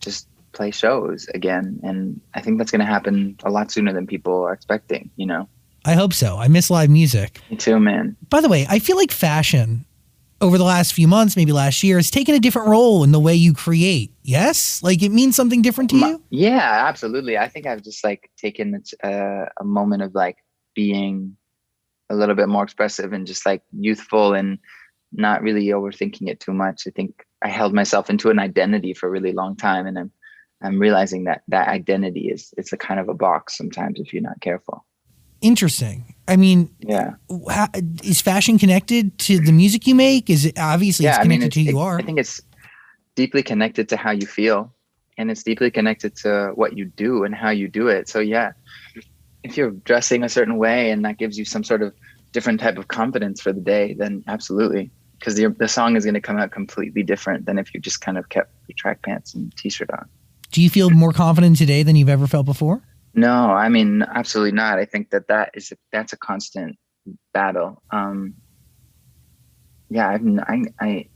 just 0.00 0.26
play 0.50 0.72
shows 0.72 1.28
again. 1.32 1.78
And 1.84 2.20
I 2.34 2.40
think 2.40 2.58
that's 2.58 2.72
going 2.72 2.80
to 2.80 2.86
happen 2.86 3.36
a 3.44 3.50
lot 3.50 3.70
sooner 3.70 3.92
than 3.92 4.08
people 4.08 4.42
are 4.42 4.52
expecting. 4.52 5.10
You 5.14 5.26
know. 5.26 5.48
I 5.84 5.94
hope 5.94 6.12
so. 6.12 6.36
I 6.36 6.48
miss 6.48 6.70
live 6.70 6.90
music. 6.90 7.40
Me 7.50 7.56
too, 7.56 7.80
man. 7.80 8.16
By 8.28 8.40
the 8.40 8.48
way, 8.48 8.66
I 8.68 8.78
feel 8.78 8.96
like 8.96 9.10
fashion 9.10 9.86
over 10.40 10.56
the 10.56 10.64
last 10.64 10.92
few 10.94 11.06
months, 11.06 11.36
maybe 11.36 11.52
last 11.52 11.82
year, 11.82 11.96
has 11.96 12.10
taken 12.10 12.34
a 12.34 12.38
different 12.38 12.68
role 12.68 13.04
in 13.04 13.12
the 13.12 13.20
way 13.20 13.34
you 13.34 13.52
create. 13.52 14.12
Yes, 14.22 14.82
like 14.82 15.02
it 15.02 15.10
means 15.10 15.36
something 15.36 15.62
different 15.62 15.90
to 15.90 15.96
you. 15.96 16.22
Yeah, 16.30 16.86
absolutely. 16.88 17.36
I 17.36 17.48
think 17.48 17.66
I've 17.66 17.82
just 17.82 18.04
like 18.04 18.30
taken 18.36 18.82
a, 19.02 19.06
uh, 19.06 19.48
a 19.60 19.64
moment 19.64 20.02
of 20.02 20.14
like 20.14 20.38
being 20.74 21.36
a 22.08 22.14
little 22.14 22.34
bit 22.34 22.48
more 22.48 22.64
expressive 22.64 23.12
and 23.12 23.26
just 23.26 23.44
like 23.44 23.62
youthful 23.72 24.34
and 24.34 24.58
not 25.12 25.42
really 25.42 25.66
overthinking 25.66 26.28
it 26.28 26.40
too 26.40 26.54
much. 26.54 26.82
I 26.86 26.90
think 26.90 27.24
I 27.42 27.48
held 27.48 27.74
myself 27.74 28.08
into 28.08 28.30
an 28.30 28.38
identity 28.38 28.94
for 28.94 29.08
a 29.08 29.10
really 29.10 29.32
long 29.32 29.56
time, 29.56 29.86
and 29.86 29.98
I'm 29.98 30.12
I'm 30.62 30.78
realizing 30.78 31.24
that 31.24 31.42
that 31.48 31.68
identity 31.68 32.28
is 32.28 32.52
it's 32.56 32.72
a 32.72 32.76
kind 32.76 33.00
of 33.00 33.08
a 33.08 33.14
box 33.14 33.56
sometimes 33.56 33.98
if 33.98 34.12
you're 34.12 34.22
not 34.22 34.40
careful 34.40 34.84
interesting. 35.40 36.14
I 36.28 36.36
mean, 36.36 36.70
yeah, 36.80 37.14
how, 37.48 37.68
is 38.04 38.20
fashion 38.20 38.58
connected 38.58 39.18
to 39.20 39.40
the 39.40 39.52
music 39.52 39.86
you 39.86 39.94
make? 39.94 40.30
Is 40.30 40.44
it 40.44 40.58
obviously 40.58 41.04
yeah, 41.04 41.16
it's 41.16 41.22
connected 41.22 41.34
I 41.34 41.38
mean, 41.38 41.46
it's, 41.46 41.54
to 41.54 41.60
who 41.64 41.70
you 41.70 41.78
are? 41.80 41.98
I 41.98 42.02
think 42.02 42.18
it's 42.18 42.40
deeply 43.16 43.42
connected 43.42 43.88
to 43.88 43.96
how 43.96 44.12
you 44.12 44.26
feel, 44.26 44.72
and 45.18 45.30
it's 45.30 45.42
deeply 45.42 45.70
connected 45.70 46.14
to 46.16 46.52
what 46.54 46.76
you 46.76 46.84
do 46.84 47.24
and 47.24 47.34
how 47.34 47.50
you 47.50 47.68
do 47.68 47.88
it. 47.88 48.08
So 48.08 48.20
yeah, 48.20 48.52
if 49.42 49.56
you're 49.56 49.72
dressing 49.72 50.22
a 50.22 50.28
certain 50.28 50.56
way 50.56 50.90
and 50.90 51.04
that 51.04 51.18
gives 51.18 51.36
you 51.38 51.44
some 51.44 51.64
sort 51.64 51.82
of 51.82 51.94
different 52.32 52.60
type 52.60 52.78
of 52.78 52.88
confidence 52.88 53.40
for 53.40 53.52
the 53.52 53.60
day, 53.60 53.94
then 53.94 54.22
absolutely, 54.28 54.90
because 55.18 55.34
the 55.34 55.48
the 55.58 55.68
song 55.68 55.96
is 55.96 56.04
going 56.04 56.14
to 56.14 56.20
come 56.20 56.38
out 56.38 56.52
completely 56.52 57.02
different 57.02 57.46
than 57.46 57.58
if 57.58 57.74
you 57.74 57.80
just 57.80 58.00
kind 58.00 58.16
of 58.16 58.28
kept 58.28 58.52
your 58.68 58.76
track 58.76 59.02
pants 59.02 59.34
and 59.34 59.54
t-shirt 59.56 59.90
on. 59.90 60.08
Do 60.52 60.62
you 60.62 60.70
feel 60.70 60.90
more 60.90 61.12
confident 61.12 61.58
today 61.58 61.82
than 61.82 61.96
you've 61.96 62.08
ever 62.08 62.26
felt 62.26 62.46
before? 62.46 62.82
No, 63.14 63.50
I 63.50 63.68
mean 63.68 64.02
absolutely 64.02 64.52
not. 64.52 64.78
I 64.78 64.84
think 64.84 65.10
that 65.10 65.28
that 65.28 65.50
is 65.54 65.72
a, 65.72 65.76
that's 65.92 66.12
a 66.12 66.16
constant 66.16 66.78
battle. 67.32 67.82
Um, 67.90 68.34
yeah, 69.88 70.08
I, 70.08 70.52
I, 70.52 70.64
I, 70.80 71.08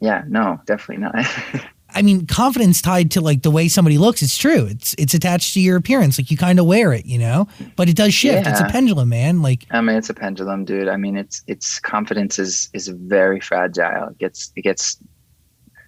yeah, 0.00 0.24
no, 0.26 0.60
definitely 0.66 1.04
not. 1.04 1.14
I 1.90 2.02
mean, 2.02 2.26
confidence 2.26 2.82
tied 2.82 3.10
to 3.12 3.20
like 3.20 3.42
the 3.42 3.50
way 3.50 3.68
somebody 3.68 3.96
looks. 3.96 4.22
It's 4.22 4.36
true. 4.36 4.66
It's 4.66 4.94
it's 4.98 5.14
attached 5.14 5.54
to 5.54 5.60
your 5.60 5.76
appearance. 5.76 6.18
Like 6.18 6.30
you 6.30 6.36
kind 6.36 6.58
of 6.58 6.66
wear 6.66 6.92
it, 6.92 7.06
you 7.06 7.18
know. 7.18 7.48
But 7.76 7.88
it 7.88 7.96
does 7.96 8.12
shift. 8.12 8.44
Yeah. 8.44 8.50
It's 8.50 8.60
a 8.60 8.66
pendulum, 8.66 9.08
man. 9.08 9.40
Like 9.40 9.66
I 9.70 9.80
mean, 9.80 9.96
it's 9.96 10.10
a 10.10 10.14
pendulum, 10.14 10.64
dude. 10.64 10.88
I 10.88 10.96
mean, 10.96 11.16
it's 11.16 11.42
it's 11.46 11.80
confidence 11.80 12.38
is 12.38 12.68
is 12.74 12.88
very 12.88 13.40
fragile. 13.40 14.08
It 14.08 14.18
gets 14.18 14.52
it 14.54 14.62
gets 14.62 14.98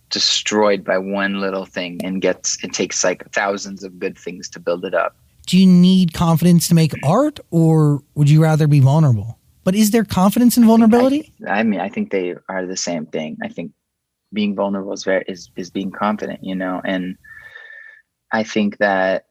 destroyed 0.08 0.84
by 0.84 0.98
one 0.98 1.40
little 1.40 1.66
thing 1.66 2.00
and 2.02 2.22
gets 2.22 2.62
it 2.64 2.72
takes 2.72 3.04
like 3.04 3.30
thousands 3.32 3.84
of 3.84 3.98
good 3.98 4.18
things 4.18 4.48
to 4.50 4.58
build 4.58 4.84
it 4.84 4.94
up 4.94 5.16
do 5.50 5.58
you 5.58 5.66
need 5.66 6.12
confidence 6.12 6.68
to 6.68 6.76
make 6.76 6.92
art 7.02 7.40
or 7.50 8.04
would 8.14 8.30
you 8.30 8.40
rather 8.40 8.68
be 8.68 8.78
vulnerable? 8.78 9.36
But 9.64 9.74
is 9.74 9.90
there 9.90 10.04
confidence 10.04 10.56
in 10.56 10.64
vulnerability? 10.64 11.32
I, 11.44 11.58
I 11.58 11.62
mean, 11.64 11.80
I 11.80 11.88
think 11.88 12.12
they 12.12 12.36
are 12.48 12.66
the 12.66 12.76
same 12.76 13.06
thing. 13.06 13.36
I 13.42 13.48
think 13.48 13.72
being 14.32 14.54
vulnerable 14.54 14.92
is 14.92 15.02
very 15.02 15.24
is 15.26 15.50
is 15.56 15.68
being 15.68 15.90
confident, 15.90 16.44
you 16.44 16.54
know, 16.54 16.80
and 16.84 17.18
I 18.30 18.44
think 18.44 18.78
that 18.78 19.26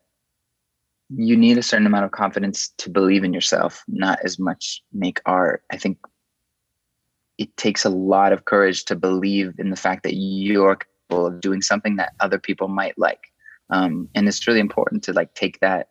you 1.09 1.37
need 1.37 1.57
a 1.57 1.63
certain 1.63 1.87
amount 1.87 2.03
of 2.03 2.11
confidence 2.11 2.73
to 2.79 2.89
believe 2.89 3.23
in 3.23 3.33
yourself, 3.33 3.81
not 3.87 4.19
as 4.25 4.37
much 4.37 4.83
make 4.91 5.21
art. 5.25 5.63
I 5.71 5.77
think 5.77 5.99
it 7.37 7.55
takes 7.55 7.85
a 7.85 7.89
lot 7.89 8.33
of 8.33 8.43
courage 8.43 8.83
to 8.85 8.95
believe 8.97 9.53
in 9.57 9.69
the 9.69 9.77
fact 9.77 10.03
that 10.03 10.15
you're 10.15 10.75
capable 10.75 11.27
of 11.27 11.39
doing 11.39 11.61
something 11.61 11.95
that 11.95 12.11
other 12.19 12.39
people 12.39 12.67
might 12.67 12.97
like. 12.97 13.21
Um, 13.69 14.09
and 14.15 14.27
it's 14.27 14.45
really 14.47 14.59
important 14.59 15.01
to 15.03 15.13
like 15.13 15.33
take 15.33 15.61
that 15.61 15.88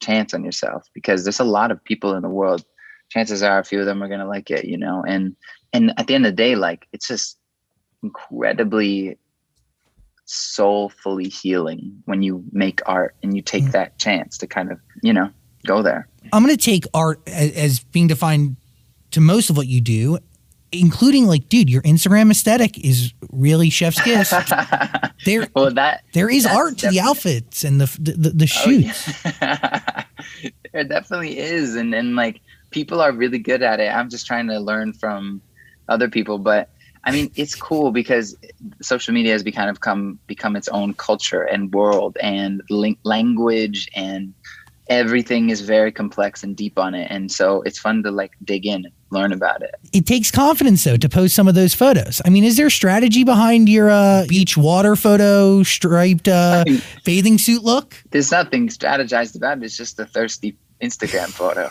chance 0.00 0.34
on 0.34 0.44
yourself 0.44 0.88
because 0.94 1.24
there's 1.24 1.40
a 1.40 1.44
lot 1.44 1.70
of 1.70 1.82
people 1.84 2.14
in 2.14 2.22
the 2.22 2.28
world. 2.28 2.64
Chances 3.08 3.42
are 3.42 3.58
a 3.58 3.64
few 3.64 3.80
of 3.80 3.86
them 3.86 4.02
are 4.02 4.08
gonna 4.08 4.26
like 4.26 4.50
it, 4.50 4.64
you 4.64 4.76
know. 4.76 5.04
And 5.06 5.36
and 5.72 5.92
at 5.98 6.06
the 6.06 6.14
end 6.14 6.26
of 6.26 6.32
the 6.32 6.36
day, 6.36 6.56
like 6.56 6.86
it's 6.92 7.08
just 7.08 7.38
incredibly 8.02 9.18
soulfully 10.26 11.28
healing 11.28 12.02
when 12.04 12.22
you 12.22 12.44
make 12.52 12.80
art 12.86 13.14
and 13.22 13.34
you 13.36 13.42
take 13.42 13.64
mm. 13.64 13.72
that 13.72 13.98
chance 13.98 14.36
to 14.38 14.46
kind 14.46 14.70
of, 14.70 14.80
you 15.02 15.12
know, 15.12 15.30
go 15.64 15.82
there. 15.82 16.08
I'm 16.32 16.44
going 16.44 16.56
to 16.56 16.62
take 16.62 16.84
art 16.92 17.20
as, 17.26 17.52
as, 17.52 17.78
being 17.80 18.08
defined 18.08 18.56
to 19.12 19.20
most 19.20 19.50
of 19.50 19.56
what 19.56 19.68
you 19.68 19.80
do, 19.80 20.18
including 20.80 21.26
like, 21.26 21.48
dude, 21.48 21.70
your 21.70 21.82
Instagram 21.82 22.30
aesthetic 22.30 22.78
is 22.84 23.12
really 23.32 23.70
chef's 23.70 24.00
kiss. 24.00 24.30
there, 25.24 25.48
well, 25.54 25.70
that 25.72 26.04
there 26.12 26.30
is 26.30 26.46
art 26.46 26.78
to 26.78 26.88
the 26.88 27.00
outfits 27.00 27.64
and 27.64 27.80
the 27.80 27.86
the, 28.00 28.30
the 28.30 28.46
shoots. 28.46 29.08
Oh, 29.24 29.32
yeah. 29.40 30.04
there 30.72 30.84
definitely 30.84 31.38
is, 31.38 31.74
and 31.74 31.94
and 31.94 32.16
like 32.16 32.40
people 32.70 33.00
are 33.00 33.12
really 33.12 33.38
good 33.38 33.62
at 33.62 33.80
it. 33.80 33.92
I'm 33.92 34.10
just 34.10 34.26
trying 34.26 34.48
to 34.48 34.58
learn 34.58 34.92
from 34.92 35.40
other 35.88 36.08
people, 36.08 36.38
but 36.38 36.68
I 37.04 37.12
mean, 37.12 37.30
it's 37.36 37.54
cool 37.54 37.92
because 37.92 38.36
social 38.82 39.14
media 39.14 39.32
has 39.32 39.44
become 39.44 39.72
become 39.72 40.18
become 40.26 40.56
its 40.56 40.68
own 40.68 40.92
culture 40.94 41.42
and 41.42 41.72
world 41.72 42.16
and 42.20 42.62
language 43.04 43.88
and 43.94 44.34
everything 44.88 45.50
is 45.50 45.60
very 45.60 45.92
complex 45.92 46.42
and 46.42 46.56
deep 46.56 46.78
on 46.78 46.94
it 46.94 47.10
and 47.10 47.30
so 47.32 47.62
it's 47.62 47.78
fun 47.78 48.02
to 48.04 48.10
like 48.10 48.32
dig 48.44 48.66
in 48.66 48.86
learn 49.10 49.32
about 49.32 49.62
it. 49.62 49.74
It 49.92 50.06
takes 50.06 50.30
confidence 50.30 50.84
though 50.84 50.96
to 50.96 51.08
post 51.08 51.34
some 51.34 51.48
of 51.48 51.54
those 51.54 51.74
photos. 51.74 52.20
I 52.24 52.30
mean 52.30 52.44
is 52.44 52.56
there 52.56 52.70
strategy 52.70 53.24
behind 53.24 53.68
your 53.68 53.90
uh, 53.90 54.24
beach 54.28 54.56
water 54.56 54.96
photo 54.96 55.62
striped 55.62 56.28
uh, 56.28 56.64
bathing 57.04 57.38
suit 57.38 57.62
look? 57.62 58.02
There's 58.10 58.30
nothing 58.30 58.68
strategized 58.68 59.36
about 59.36 59.58
it. 59.58 59.64
It's 59.64 59.76
just 59.76 59.98
a 59.98 60.06
thirsty 60.06 60.56
instagram 60.82 61.28
photo. 61.28 61.70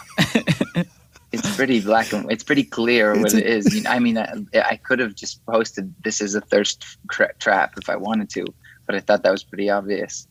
It's 1.32 1.54
pretty 1.58 1.82
black 1.82 2.14
and 2.14 2.32
it's 2.32 2.46
pretty 2.46 2.64
clear 2.64 3.14
what 3.20 3.34
it 3.34 3.46
is. 3.46 3.86
I 3.90 4.00
mean 4.00 4.18
i, 4.18 4.32
I 4.54 4.78
could 4.78 5.00
have 5.00 5.16
just 5.16 5.46
posted 5.46 5.94
this 6.02 6.22
is 6.22 6.34
a 6.34 6.40
thirst 6.40 6.86
tra- 7.12 7.34
trap 7.40 7.74
if 7.78 7.90
i 7.90 7.96
wanted 7.98 8.30
to 8.30 8.46
but 8.86 8.96
i 8.96 9.02
thought 9.02 9.24
that 9.24 9.32
was 9.32 9.44
pretty 9.44 9.70
obvious. 9.70 10.28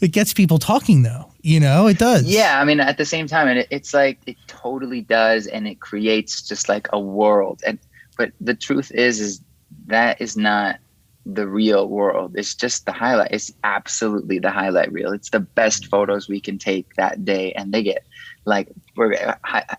It 0.00 0.08
gets 0.08 0.34
people 0.34 0.58
talking 0.58 1.02
though 1.02 1.29
you 1.42 1.60
know 1.60 1.86
it 1.86 1.98
does 1.98 2.24
yeah 2.24 2.60
i 2.60 2.64
mean 2.64 2.80
at 2.80 2.98
the 2.98 3.04
same 3.04 3.26
time 3.26 3.48
it, 3.48 3.66
it's 3.70 3.94
like 3.94 4.18
it 4.26 4.36
totally 4.46 5.00
does 5.00 5.46
and 5.46 5.66
it 5.66 5.80
creates 5.80 6.42
just 6.46 6.68
like 6.68 6.88
a 6.92 7.00
world 7.00 7.62
and 7.66 7.78
but 8.16 8.32
the 8.40 8.54
truth 8.54 8.90
is 8.92 9.20
is 9.20 9.40
that 9.86 10.20
is 10.20 10.36
not 10.36 10.78
the 11.26 11.46
real 11.46 11.88
world 11.88 12.32
it's 12.36 12.54
just 12.54 12.86
the 12.86 12.92
highlight 12.92 13.30
it's 13.30 13.52
absolutely 13.64 14.38
the 14.38 14.50
highlight 14.50 14.90
reel 14.92 15.12
it's 15.12 15.30
the 15.30 15.40
best 15.40 15.86
photos 15.86 16.28
we 16.28 16.40
can 16.40 16.58
take 16.58 16.94
that 16.96 17.24
day 17.24 17.52
and 17.52 17.72
they 17.72 17.82
get 17.82 18.04
like 18.46 18.68
we're 18.96 19.36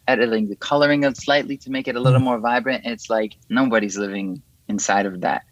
editing 0.07 0.47
the 0.49 0.55
coloring 0.55 1.03
of 1.03 1.17
slightly 1.17 1.57
to 1.57 1.71
make 1.71 1.87
it 1.87 1.95
a 1.95 1.99
little 1.99 2.19
mm. 2.19 2.25
more 2.25 2.39
vibrant 2.39 2.85
it's 2.85 3.09
like 3.09 3.35
nobody's 3.49 3.97
living 3.97 4.41
inside 4.67 5.05
of 5.05 5.21
that 5.21 5.43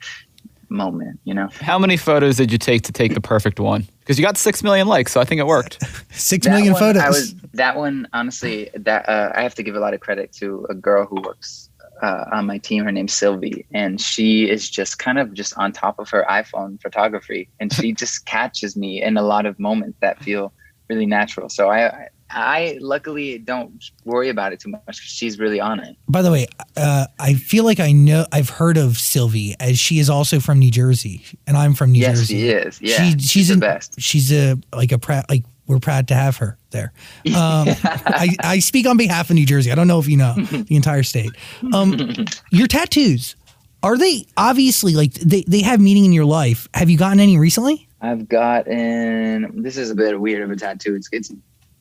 moment, 0.69 1.19
you 1.23 1.33
know? 1.33 1.49
How 1.61 1.79
many 1.79 1.97
photos 1.97 2.37
did 2.37 2.51
you 2.51 2.57
take 2.57 2.83
to 2.83 2.91
take 2.91 3.13
the 3.13 3.21
perfect 3.21 3.59
one? 3.59 3.87
Because 4.09 4.17
you 4.17 4.25
got 4.25 4.37
six 4.37 4.63
million 4.63 4.87
likes, 4.87 5.11
so 5.11 5.21
I 5.21 5.23
think 5.23 5.37
it 5.37 5.45
worked. 5.45 5.83
six 6.09 6.47
that 6.47 6.49
million 6.49 6.73
one, 6.73 6.79
photos. 6.79 7.03
I 7.03 7.09
was 7.09 7.35
that 7.53 7.77
one. 7.77 8.07
Honestly, 8.11 8.71
that 8.73 9.07
uh, 9.07 9.31
I 9.35 9.43
have 9.43 9.53
to 9.53 9.61
give 9.61 9.75
a 9.75 9.79
lot 9.79 9.93
of 9.93 9.99
credit 9.99 10.31
to 10.39 10.65
a 10.67 10.73
girl 10.73 11.05
who 11.05 11.21
works 11.21 11.69
uh, 12.01 12.25
on 12.33 12.47
my 12.47 12.57
team. 12.57 12.83
Her 12.83 12.91
name's 12.91 13.13
Sylvie, 13.13 13.67
and 13.71 14.01
she 14.01 14.49
is 14.49 14.67
just 14.67 14.97
kind 14.97 15.19
of 15.19 15.35
just 15.35 15.55
on 15.59 15.73
top 15.73 15.99
of 15.99 16.09
her 16.09 16.25
iPhone 16.27 16.81
photography, 16.81 17.49
and 17.59 17.71
she 17.71 17.93
just 18.01 18.25
catches 18.25 18.75
me 18.75 18.99
in 18.99 19.15
a 19.15 19.21
lot 19.21 19.45
of 19.45 19.59
moments 19.59 19.99
that 20.01 20.17
feel 20.23 20.53
really 20.89 21.05
natural. 21.05 21.47
So 21.47 21.69
I, 21.69 22.07
I 22.31 22.77
luckily 22.81 23.37
don't 23.37 23.83
worry 24.05 24.29
about 24.29 24.53
it 24.53 24.59
too 24.59 24.69
much. 24.69 24.81
Because 24.85 25.01
she's 25.01 25.39
really 25.39 25.59
on 25.59 25.79
it. 25.79 25.95
By 26.07 26.21
the 26.21 26.31
way, 26.31 26.47
uh, 26.77 27.07
I 27.19 27.33
feel 27.33 27.63
like 27.63 27.79
I 27.79 27.91
know 27.91 28.25
I've 28.31 28.49
heard 28.49 28.77
of 28.77 28.97
Sylvie 28.97 29.55
as 29.59 29.79
she 29.79 29.99
is 29.99 30.09
also 30.09 30.39
from 30.39 30.59
New 30.59 30.71
Jersey, 30.71 31.23
and 31.47 31.57
I'm 31.57 31.73
from 31.73 31.91
New 31.91 31.99
yes, 31.99 32.19
Jersey. 32.19 32.37
Yes, 32.37 32.77
she 32.77 32.87
is. 32.87 32.91
Yeah, 32.91 32.97
she, 32.97 33.11
she's, 33.11 33.31
she's 33.31 33.47
the 33.49 33.57
best. 33.57 33.95
She's 33.99 34.31
a 34.31 34.57
like 34.73 34.91
a 34.91 34.99
proud 34.99 35.25
like 35.29 35.43
we're 35.67 35.79
proud 35.79 36.07
to 36.07 36.15
have 36.15 36.37
her 36.37 36.57
there. 36.71 36.93
Um, 37.27 37.67
I, 37.83 38.35
I 38.43 38.59
speak 38.59 38.87
on 38.87 38.97
behalf 38.97 39.29
of 39.29 39.35
New 39.35 39.45
Jersey. 39.45 39.71
I 39.71 39.75
don't 39.75 39.87
know 39.87 39.99
if 39.99 40.07
you 40.07 40.17
know 40.17 40.33
the 40.33 40.75
entire 40.75 41.03
state. 41.03 41.31
Um, 41.73 42.25
your 42.51 42.67
tattoos 42.67 43.35
are 43.83 43.97
they 43.97 44.25
obviously 44.37 44.93
like 44.93 45.13
they 45.13 45.43
they 45.47 45.61
have 45.61 45.79
meaning 45.79 46.05
in 46.05 46.13
your 46.13 46.25
life? 46.25 46.67
Have 46.73 46.89
you 46.89 46.97
gotten 46.97 47.19
any 47.19 47.37
recently? 47.37 47.87
I've 48.01 48.27
gotten. 48.27 49.61
This 49.61 49.77
is 49.77 49.91
a 49.91 49.95
bit 49.95 50.19
weird 50.19 50.43
of 50.43 50.51
a 50.51 50.55
tattoo. 50.55 50.95
It's 50.95 51.09
it's 51.11 51.31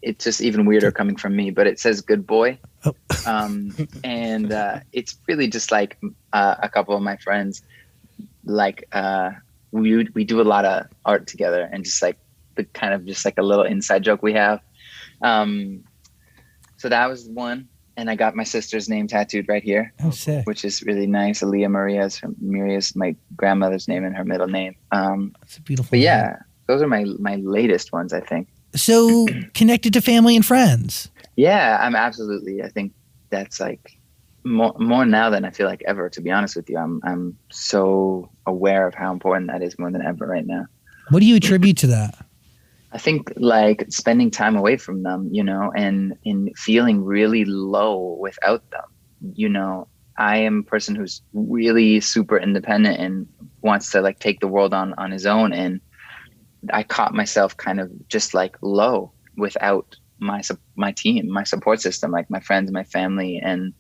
it's 0.03 0.25
just 0.25 0.41
even 0.41 0.65
weirder 0.65 0.91
coming 0.91 1.17
from 1.17 1.35
me, 1.35 1.51
but 1.51 1.67
it 1.67 1.79
says 1.81 2.01
good 2.01 2.27
boy. 2.27 2.59
Oh. 2.85 2.95
Um, 3.27 3.75
and 4.05 4.53
uh, 4.53 4.81
it's 4.93 5.19
really 5.27 5.49
just 5.49 5.71
like 5.71 5.99
uh, 6.33 6.55
a 6.63 6.69
couple 6.69 6.97
of 6.97 7.03
my 7.03 7.17
friends, 7.19 7.63
like 8.45 8.89
uh, 8.93 9.33
we 9.71 10.09
we 10.15 10.25
do 10.25 10.41
a 10.41 10.49
lot 10.49 10.65
of 10.65 10.87
art 11.05 11.27
together, 11.27 11.69
and 11.71 11.85
just 11.85 12.01
like 12.01 12.17
the 12.55 12.65
kind 12.65 12.95
of 12.95 13.05
just 13.05 13.25
like 13.25 13.37
a 13.37 13.43
little 13.43 13.65
inside 13.65 14.03
joke 14.03 14.23
we 14.23 14.33
have. 14.33 14.61
Um, 15.21 15.85
so 16.79 16.89
that 16.89 17.07
was 17.11 17.29
one, 17.29 17.69
and 17.99 18.09
I 18.09 18.15
got 18.15 18.35
my 18.35 18.45
sister's 18.45 18.89
name 18.89 19.09
tattooed 19.09 19.47
right 19.47 19.63
here, 19.63 19.93
oh, 20.03 20.13
which 20.45 20.65
is 20.65 20.83
really 20.83 21.07
nice. 21.07 21.43
Aaliyah 21.43 21.71
Maria 21.71 22.05
is 22.07 22.23
Maria's 22.41 22.97
my 22.97 23.15
grandmother's 23.37 23.89
name 23.89 24.05
and 24.05 24.17
her 24.17 24.25
middle 24.25 24.49
name. 24.49 24.75
Um, 24.91 25.35
That's 25.41 25.59
a 25.59 25.61
beautiful. 25.61 25.91
But 25.91 25.97
name. 25.97 26.05
yeah, 26.05 26.37
those 26.67 26.81
are 26.81 26.89
my 26.89 27.05
my 27.19 27.37
latest 27.37 27.93
ones, 27.93 28.15
I 28.15 28.21
think 28.21 28.49
so 28.79 29.27
connected 29.55 29.93
to 29.93 30.01
family 30.01 30.37
and 30.37 30.45
friends. 30.45 31.11
Yeah, 31.37 31.79
I'm 31.81 31.95
absolutely. 31.95 32.63
I 32.63 32.69
think 32.69 32.93
that's 33.31 33.61
like 33.61 33.99
more 34.45 34.75
more 34.79 35.05
now 35.05 35.31
than 35.31 35.45
I 35.45 35.51
feel 35.51 35.67
like 35.67 35.83
ever. 35.87 36.09
To 36.09 36.21
be 36.21 36.31
honest 36.31 36.57
with 36.57 36.69
you, 36.69 36.79
I'm 36.79 37.01
I'm 37.05 37.39
so 37.51 38.31
aware 38.47 38.87
of 38.87 38.95
how 38.95 39.13
important 39.13 39.49
that 39.49 39.63
is 39.63 39.79
more 39.79 39.91
than 39.91 40.03
ever 40.03 40.27
right 40.27 40.47
now. 40.47 40.67
What 41.11 41.21
do 41.21 41.27
you 41.27 41.37
attribute 41.37 41.77
to 41.79 41.87
that? 41.89 42.25
I 42.93 42.99
think 42.99 43.33
like 43.37 43.85
spending 43.91 44.31
time 44.31 44.57
away 44.57 44.79
from 44.79 45.03
them, 45.03 45.29
you 45.31 45.45
know, 45.45 45.71
and 45.77 46.17
in 46.25 46.53
feeling 46.57 47.05
really 47.05 47.45
low 47.45 48.17
without 48.19 48.69
them. 48.71 48.85
You 49.35 49.49
know, 49.51 49.89
I 50.17 50.39
am 50.39 50.61
a 50.61 50.63
person 50.63 50.95
who's 50.95 51.23
really 51.35 52.01
super 52.01 52.39
independent 52.39 52.99
and 52.99 53.29
wants 53.61 53.91
to 53.91 54.01
like 54.01 54.19
take 54.21 54.41
the 54.41 54.49
world 54.49 54.73
on 54.73 54.95
on 54.95 55.11
his 55.11 55.27
own 55.27 55.53
and 55.53 55.81
I 56.73 56.83
caught 56.83 57.15
myself 57.15 57.57
kind 57.57 57.81
of 57.81 57.91
just 58.09 58.35
like 58.35 58.57
low 58.61 59.13
without 59.37 59.97
my 60.19 60.43
my 60.77 60.93
team, 60.93 61.31
my 61.31 61.45
support 61.45 61.81
system, 61.81 62.11
like 62.11 62.29
my 62.31 62.41
friends, 62.41 62.71
my 62.73 62.85
family, 62.85 63.39
and 63.43 63.73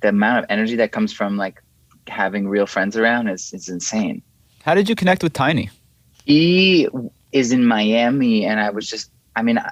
the 0.00 0.08
amount 0.08 0.38
of 0.38 0.46
energy 0.48 0.76
that 0.76 0.92
comes 0.92 1.12
from 1.12 1.36
like 1.36 1.62
having 2.06 2.48
real 2.48 2.66
friends 2.66 2.96
around 2.96 3.28
is 3.28 3.52
is 3.52 3.68
insane. 3.68 4.22
How 4.62 4.74
did 4.74 4.88
you 4.88 4.94
connect 4.94 5.22
with 5.22 5.32
Tainy? 5.32 5.70
He 6.24 6.88
is 7.32 7.52
in 7.52 7.64
Miami, 7.64 8.44
and 8.44 8.60
I 8.60 8.70
was 8.70 8.88
just, 8.88 9.10
I 9.34 9.42
mean, 9.42 9.58
I, 9.58 9.70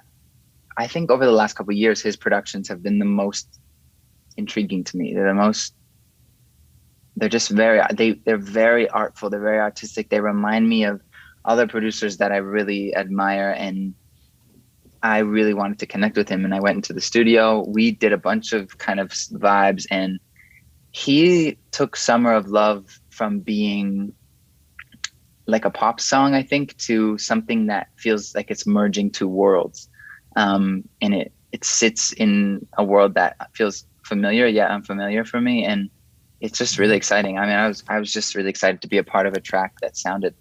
I 0.76 0.86
think 0.86 1.10
over 1.10 1.24
the 1.24 1.32
last 1.32 1.54
couple 1.54 1.74
years, 1.74 2.00
his 2.00 2.16
productions 2.16 2.68
have 2.68 2.82
been 2.82 2.98
the 2.98 3.04
most 3.04 3.60
intriguing 4.36 4.82
to 4.84 4.96
me. 4.96 5.12
They're 5.14 5.28
the 5.28 5.34
most 5.34 5.74
they're 7.18 7.28
just 7.28 7.50
very 7.50 7.80
they 7.94 8.12
they're 8.12 8.38
very 8.38 8.88
artful 8.88 9.28
they're 9.28 9.40
very 9.40 9.58
artistic 9.58 10.08
they 10.08 10.20
remind 10.20 10.68
me 10.68 10.84
of 10.84 11.00
other 11.48 11.66
producers 11.66 12.18
that 12.18 12.30
I 12.30 12.36
really 12.36 12.94
admire 12.94 13.50
and 13.50 13.94
I 15.02 15.18
really 15.18 15.54
wanted 15.54 15.78
to 15.78 15.86
connect 15.86 16.16
with 16.16 16.28
him 16.28 16.44
and 16.44 16.54
I 16.54 16.60
went 16.60 16.76
into 16.76 16.92
the 16.92 17.00
studio. 17.00 17.64
We 17.66 17.90
did 17.90 18.12
a 18.12 18.18
bunch 18.18 18.52
of 18.52 18.78
kind 18.78 19.00
of 19.00 19.08
vibes 19.08 19.86
and 19.90 20.20
he 20.90 21.58
took 21.70 21.96
Summer 21.96 22.32
of 22.34 22.48
Love 22.48 23.00
from 23.10 23.40
being 23.40 24.12
like 25.46 25.64
a 25.64 25.70
pop 25.70 26.00
song, 26.00 26.34
I 26.34 26.42
think, 26.42 26.76
to 26.78 27.16
something 27.16 27.66
that 27.66 27.88
feels 27.96 28.34
like 28.34 28.50
it's 28.50 28.66
merging 28.66 29.10
two 29.10 29.28
worlds. 29.28 29.88
Um, 30.36 30.84
and 31.00 31.14
it 31.14 31.32
it 31.50 31.64
sits 31.64 32.12
in 32.12 32.66
a 32.76 32.84
world 32.84 33.14
that 33.14 33.36
feels 33.54 33.86
familiar 34.04 34.46
yet 34.46 34.70
unfamiliar 34.70 35.24
for 35.24 35.40
me. 35.40 35.64
And 35.64 35.88
it's 36.40 36.58
just 36.58 36.78
really 36.78 36.96
exciting. 36.96 37.38
I 37.38 37.46
mean, 37.46 37.56
I 37.56 37.68
was 37.68 37.82
I 37.88 37.98
was 37.98 38.12
just 38.12 38.34
really 38.34 38.50
excited 38.50 38.82
to 38.82 38.88
be 38.88 38.98
a 38.98 39.04
part 39.04 39.26
of 39.26 39.32
a 39.32 39.40
track 39.40 39.72
that 39.80 39.96
sounded 39.96 40.34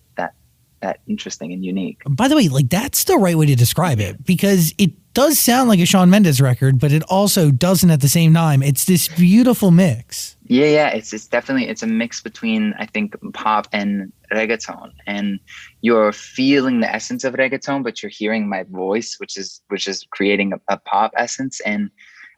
that 0.81 0.99
interesting 1.07 1.53
and 1.53 1.63
unique. 1.63 2.01
By 2.07 2.27
the 2.27 2.35
way, 2.35 2.49
like 2.49 2.69
that's 2.69 3.05
the 3.05 3.17
right 3.17 3.37
way 3.37 3.45
to 3.45 3.55
describe 3.55 3.99
it 3.99 4.25
because 4.25 4.73
it 4.77 4.91
does 5.13 5.39
sound 5.39 5.67
like 5.67 5.79
a 5.79 5.85
Shawn 5.85 6.09
Mendes 6.11 6.39
record, 6.39 6.79
but 6.79 6.91
it 6.91 7.01
also 7.09 7.49
doesn't 7.49 7.89
at 7.89 8.01
the 8.01 8.07
same 8.07 8.33
time. 8.33 8.61
It's 8.61 8.85
this 8.85 9.07
beautiful 9.07 9.71
mix. 9.71 10.35
Yeah, 10.45 10.67
yeah, 10.67 10.89
it's 10.89 11.11
it's 11.11 11.27
definitely 11.27 11.67
it's 11.67 11.83
a 11.83 11.87
mix 11.87 12.21
between 12.21 12.73
I 12.77 12.85
think 12.85 13.15
pop 13.33 13.67
and 13.73 14.13
reggaeton, 14.31 14.91
and 15.05 15.39
you're 15.81 16.11
feeling 16.13 16.79
the 16.79 16.93
essence 16.93 17.23
of 17.23 17.33
reggaeton, 17.33 17.83
but 17.83 18.01
you're 18.01 18.11
hearing 18.11 18.47
my 18.47 18.63
voice, 18.69 19.15
which 19.19 19.37
is 19.37 19.61
which 19.69 19.87
is 19.87 20.05
creating 20.11 20.53
a, 20.53 20.59
a 20.69 20.77
pop 20.77 21.13
essence, 21.17 21.59
and 21.61 21.89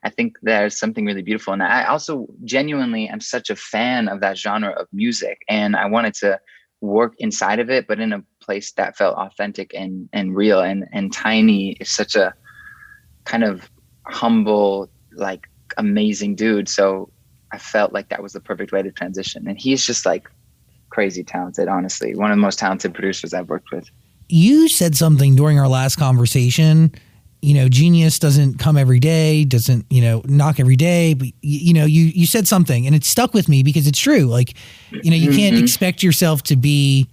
I 0.04 0.10
think 0.10 0.38
there's 0.42 0.78
something 0.78 1.06
really 1.06 1.22
beautiful 1.22 1.54
And. 1.54 1.62
I 1.62 1.86
also 1.86 2.28
genuinely 2.46 3.10
am 3.10 3.20
such 3.20 3.50
a 3.50 3.56
fan 3.56 4.08
of 4.08 4.22
that 4.22 4.38
genre 4.38 4.72
of 4.72 4.88
music, 4.94 5.40
and 5.50 5.76
I 5.76 5.86
wanted 5.86 6.14
to 6.16 6.40
work 6.82 7.16
inside 7.20 7.60
of 7.60 7.70
it, 7.70 7.88
but 7.88 8.00
in 8.00 8.14
a 8.14 8.24
place 8.40 8.72
that 8.74 8.96
felt 8.96 9.18
authentic 9.18 9.74
and 9.74 10.10
and 10.14 10.36
real. 10.36 10.62
And 10.62 10.86
and 10.92 11.14
Tainy 11.14 11.78
is 11.80 11.92
such 11.92 12.16
a 12.16 12.34
kind 13.26 13.44
of 13.44 13.70
humble, 14.08 14.90
like 15.14 15.48
amazing 15.78 16.36
dude. 16.36 16.70
So 16.70 17.12
I 17.52 17.58
felt 17.58 17.94
like 17.94 18.10
that 18.10 18.22
was 18.22 18.34
the 18.34 18.40
perfect 18.40 18.72
way 18.72 18.82
to 18.82 18.92
transition. 18.92 19.48
And 19.48 19.60
he's 19.60 19.86
just 19.86 20.06
like 20.06 20.30
crazy 20.90 21.24
talented, 21.24 21.68
honestly. 21.68 22.16
One 22.16 22.32
of 22.32 22.38
the 22.38 22.42
most 22.42 22.60
talented 22.60 22.94
producers 22.94 23.34
I've 23.34 23.50
worked 23.50 23.72
with. 23.72 23.90
You 24.28 24.68
said 24.68 24.96
something 24.96 25.36
during 25.36 25.60
our 25.60 25.68
last 25.68 25.96
conversation. 25.96 26.92
You 27.42 27.54
know, 27.54 27.70
genius 27.70 28.20
doesn't 28.20 28.60
come 28.60 28.76
every 28.76 29.00
day, 29.00 29.46
doesn't, 29.46 29.86
you 29.90 30.02
know, 30.02 30.22
knock 30.26 30.60
every 30.60 30.76
day. 30.76 31.14
But, 31.14 31.30
you, 31.42 31.74
know, 31.74 31.86
you, 31.86 32.06
you 32.06 32.26
said 32.26 32.48
something 32.48 32.86
and 32.86 32.94
it 32.94 33.06
stuck 33.06 33.34
with 33.34 33.48
me 33.48 33.64
because 33.64 33.88
it's 33.88 34.00
true. 34.00 34.26
Like, 34.26 34.56
you 34.92 35.10
know, 35.10 35.16
you 35.16 35.32
can't 35.32 35.56
mm-hmm. 35.56 35.64
expect 35.64 36.04
yourself 36.04 36.44
to 36.44 36.58
be 36.58 37.08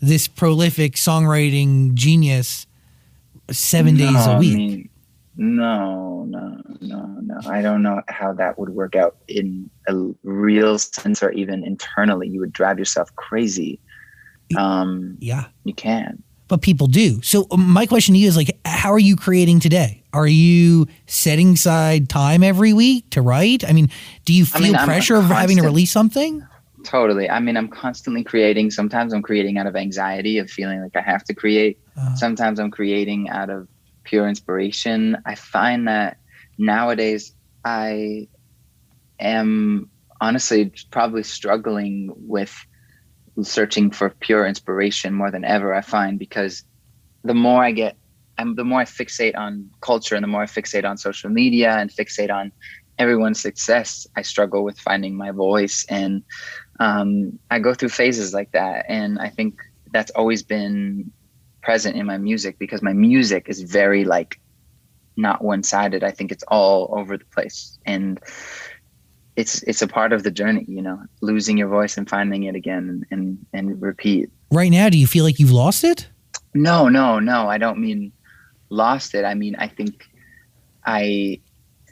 this 0.00 0.28
prolific 0.28 0.92
songwriting 0.92 1.94
genius 1.94 2.66
seven 3.50 3.96
no, 3.96 4.06
days 4.06 4.26
a 4.26 4.38
week. 4.38 4.54
I 4.54 4.56
mean, 4.56 4.88
no, 5.36 6.24
no, 6.28 6.62
no, 6.80 7.18
no. 7.20 7.38
I 7.46 7.60
don't 7.60 7.82
know 7.82 8.02
how 8.08 8.32
that 8.34 8.58
would 8.58 8.70
work 8.70 8.96
out 8.96 9.16
in 9.28 9.68
a 9.88 9.94
real 10.22 10.78
sense 10.78 11.22
or 11.22 11.30
even 11.32 11.64
internally. 11.64 12.28
You 12.28 12.40
would 12.40 12.52
drive 12.52 12.78
yourself 12.78 13.14
crazy. 13.16 13.78
Um, 14.56 15.16
yeah, 15.20 15.46
you 15.64 15.74
can. 15.74 16.22
But 16.48 16.62
people 16.62 16.86
do. 16.86 17.20
So 17.22 17.46
um, 17.50 17.68
my 17.68 17.86
question 17.86 18.14
to 18.14 18.20
you 18.20 18.28
is 18.28 18.36
like, 18.36 18.58
how 18.64 18.92
are 18.92 18.98
you 18.98 19.16
creating 19.16 19.60
today? 19.60 20.04
Are 20.12 20.28
you 20.28 20.86
setting 21.06 21.54
aside 21.54 22.08
time 22.08 22.42
every 22.42 22.72
week 22.72 23.10
to 23.10 23.20
write? 23.20 23.68
I 23.68 23.72
mean, 23.72 23.90
do 24.24 24.32
you 24.32 24.46
feel 24.46 24.76
I 24.76 24.78
mean, 24.78 24.86
pressure 24.86 25.16
of 25.16 25.24
having 25.24 25.56
to 25.56 25.62
release 25.62 25.90
something? 25.90 26.46
Totally. 26.84 27.28
I 27.28 27.40
mean, 27.40 27.56
I'm 27.56 27.68
constantly 27.68 28.22
creating. 28.22 28.70
Sometimes 28.70 29.12
I'm 29.12 29.22
creating 29.22 29.58
out 29.58 29.66
of 29.66 29.74
anxiety 29.74 30.38
of 30.38 30.48
feeling 30.48 30.80
like 30.80 30.94
I 30.94 31.00
have 31.00 31.24
to 31.24 31.34
create. 31.34 31.80
Uh, 32.00 32.14
Sometimes 32.14 32.60
I'm 32.60 32.70
creating 32.70 33.28
out 33.28 33.50
of 33.50 33.66
pure 34.04 34.28
inspiration. 34.28 35.16
I 35.26 35.34
find 35.34 35.88
that 35.88 36.18
nowadays 36.58 37.34
I 37.64 38.28
am 39.18 39.90
honestly 40.20 40.72
probably 40.92 41.24
struggling 41.24 42.12
with 42.16 42.54
searching 43.42 43.90
for 43.90 44.10
pure 44.10 44.46
inspiration 44.46 45.12
more 45.14 45.30
than 45.30 45.44
ever. 45.44 45.74
I 45.74 45.80
find 45.80 46.18
because 46.18 46.64
the 47.24 47.34
more 47.34 47.62
I 47.62 47.72
get, 47.72 47.96
the 48.38 48.64
more 48.64 48.80
I 48.80 48.84
fixate 48.84 49.36
on 49.36 49.70
culture 49.80 50.14
and 50.14 50.22
the 50.22 50.28
more 50.28 50.42
I 50.42 50.46
fixate 50.46 50.88
on 50.88 50.96
social 50.96 51.30
media 51.30 51.76
and 51.76 51.90
fixate 51.90 52.30
on 52.30 52.52
everyone's 52.98 53.40
success, 53.40 54.06
I 54.16 54.22
struggle 54.22 54.64
with 54.64 54.78
finding 54.78 55.16
my 55.16 55.30
voice. 55.30 55.84
And 55.88 56.22
um, 56.80 57.38
I 57.50 57.58
go 57.58 57.74
through 57.74 57.90
phases 57.90 58.32
like 58.32 58.52
that. 58.52 58.86
And 58.88 59.18
I 59.18 59.30
think 59.30 59.58
that's 59.92 60.10
always 60.12 60.42
been 60.42 61.10
present 61.66 61.96
in 61.96 62.06
my 62.06 62.16
music 62.16 62.58
because 62.58 62.80
my 62.80 62.92
music 62.92 63.48
is 63.48 63.62
very 63.62 64.04
like 64.04 64.38
not 65.16 65.42
one-sided 65.42 66.04
i 66.04 66.12
think 66.12 66.30
it's 66.30 66.44
all 66.46 66.94
over 66.96 67.16
the 67.16 67.24
place 67.24 67.76
and 67.86 68.20
it's 69.36 69.62
it's 69.64 69.82
a 69.82 69.86
part 69.86 70.12
of 70.12 70.22
the 70.22 70.30
journey 70.30 70.64
you 70.66 70.82
know 70.82 71.00
losing 71.20 71.56
your 71.58 71.68
voice 71.68 71.96
and 71.96 72.08
finding 72.08 72.44
it 72.44 72.54
again 72.54 73.06
and 73.10 73.38
and, 73.52 73.80
repeat. 73.80 74.30
Right 74.50 74.70
now 74.70 74.88
do 74.88 74.98
you 74.98 75.06
feel 75.06 75.24
like 75.24 75.38
you've 75.38 75.52
lost 75.52 75.84
it? 75.84 76.08
No 76.54 76.88
no 76.88 77.18
no 77.18 77.48
i 77.48 77.58
don't 77.58 77.78
mean 77.78 78.12
lost 78.70 79.14
it. 79.14 79.24
I 79.24 79.34
mean 79.34 79.54
i 79.56 79.68
think 79.68 80.08
i 80.84 81.40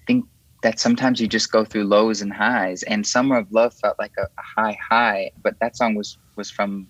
think 0.06 0.24
that 0.62 0.80
sometimes 0.80 1.20
you 1.20 1.28
just 1.28 1.52
go 1.52 1.64
through 1.64 1.84
lows 1.84 2.22
and 2.22 2.32
highs 2.32 2.82
and 2.84 3.06
summer 3.06 3.36
of 3.36 3.52
love 3.52 3.74
felt 3.74 3.98
like 3.98 4.12
a, 4.18 4.22
a 4.22 4.42
high 4.42 4.76
high 4.80 5.30
but 5.42 5.58
that 5.60 5.76
song 5.76 5.94
was 5.94 6.16
was 6.36 6.50
from 6.50 6.86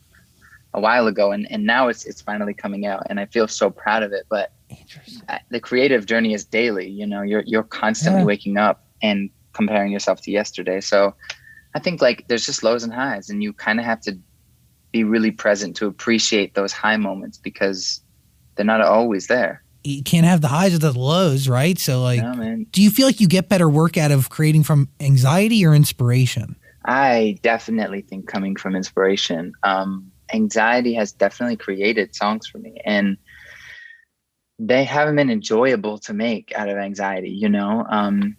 a 0.73 0.81
while 0.81 1.07
ago 1.07 1.33
and, 1.33 1.51
and 1.51 1.65
now 1.65 1.89
it's 1.89 2.05
it's 2.05 2.21
finally 2.21 2.55
coming 2.55 2.87
out 2.87 3.03
and 3.11 3.19
I 3.19 3.27
feel 3.27 3.49
so 3.49 3.71
proud 3.71 4.03
of 4.03 4.13
it 4.13 4.27
but 4.29 4.53
the 5.51 5.61
creative 5.61 6.07
journey 6.07 6.33
is 6.33 6.45
daily 6.45 6.89
you 6.89 7.07
know 7.07 7.23
you're 7.23 7.43
you're 7.47 7.65
constantly 7.65 8.23
yeah. 8.23 8.27
waking 8.27 8.57
up 8.57 8.85
and 9.03 9.31
comparing 9.55 9.93
yourself 9.93 10.21
to 10.23 10.31
yesterday. 10.31 10.81
So 10.81 11.15
I 11.75 11.79
think 11.81 12.01
like 12.01 12.27
there's 12.29 12.47
just 12.47 12.63
lows 12.63 12.85
and 12.85 12.93
highs 12.93 13.31
and 13.31 13.43
you 13.43 13.53
kind 13.53 13.81
of 13.81 13.87
have 13.87 14.01
to 14.03 14.19
be 14.93 15.03
really 15.03 15.31
present 15.31 15.77
to 15.77 15.87
appreciate 15.87 16.55
those 16.55 16.73
high 16.73 16.97
moments 16.97 17.39
because 17.39 18.01
they're 18.55 18.65
not 18.65 18.81
always 18.81 19.27
there. 19.27 19.65
You 19.83 20.03
can't 20.03 20.25
have 20.25 20.41
the 20.41 20.49
highs 20.49 20.75
or 20.75 20.79
the 20.79 20.97
lows 20.99 21.49
right? 21.49 21.79
So 21.79 22.03
like 22.03 22.23
no, 22.23 22.65
do 22.71 22.83
you 22.83 22.91
feel 22.91 23.07
like 23.07 23.21
you 23.21 23.29
get 23.29 23.49
better 23.49 23.69
work 23.69 23.97
out 23.97 24.13
of 24.13 24.31
creating 24.31 24.63
from 24.63 24.89
anxiety 25.01 25.67
or 25.67 25.75
inspiration? 25.75 26.57
I 26.85 27.39
definitely 27.43 28.03
think 28.03 28.29
coming 28.29 28.57
from 28.57 28.77
inspiration. 28.77 29.53
Um 29.63 30.11
anxiety 30.33 30.95
has 30.95 31.13
definitely 31.13 31.57
created 31.57 32.15
songs 32.15 32.47
for 32.47 32.59
me 32.59 32.81
and 32.85 33.19
they 34.59 34.85
haven't 34.85 35.17
been 35.17 35.31
enjoyable 35.31 35.99
to 35.99 36.15
make 36.15 36.53
out 36.57 36.69
of 36.69 36.79
anxiety 36.79 37.31
you 37.31 37.49
know? 37.49 37.85
Um, 37.91 38.37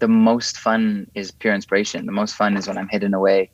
the 0.00 0.08
most 0.08 0.56
fun 0.56 1.08
is 1.14 1.30
pure 1.30 1.54
inspiration. 1.54 2.06
The 2.06 2.12
most 2.12 2.34
fun 2.34 2.56
is 2.56 2.66
when 2.66 2.78
i'm 2.78 2.88
hidden 2.88 3.14
away 3.14 3.50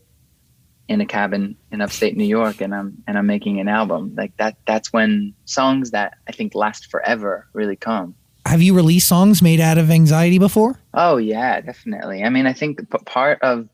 in 0.88 1.00
a 1.00 1.06
cabin 1.06 1.56
in 1.72 1.80
upstate 1.80 2.16
new 2.16 2.24
york 2.24 2.60
and 2.60 2.72
i'm 2.72 2.96
and 3.08 3.18
i'm 3.18 3.26
making 3.26 3.60
an 3.60 3.68
album. 3.68 4.14
Like 4.16 4.36
that 4.38 4.56
that's 4.66 4.92
when 4.92 5.34
songs 5.44 5.90
that 5.90 6.14
i 6.28 6.32
think 6.32 6.54
last 6.54 6.90
forever 6.90 7.46
really 7.52 7.76
come. 7.76 8.14
Have 8.46 8.62
you 8.62 8.74
released 8.74 9.08
songs 9.08 9.42
made 9.42 9.60
out 9.60 9.76
of 9.76 9.90
anxiety 9.90 10.38
before? 10.38 10.78
Oh 10.94 11.16
yeah 11.16 11.60
definitely. 11.60 12.22
I 12.22 12.30
mean 12.30 12.46
i 12.46 12.52
think 12.52 12.88
part 13.04 13.42
of 13.42 13.68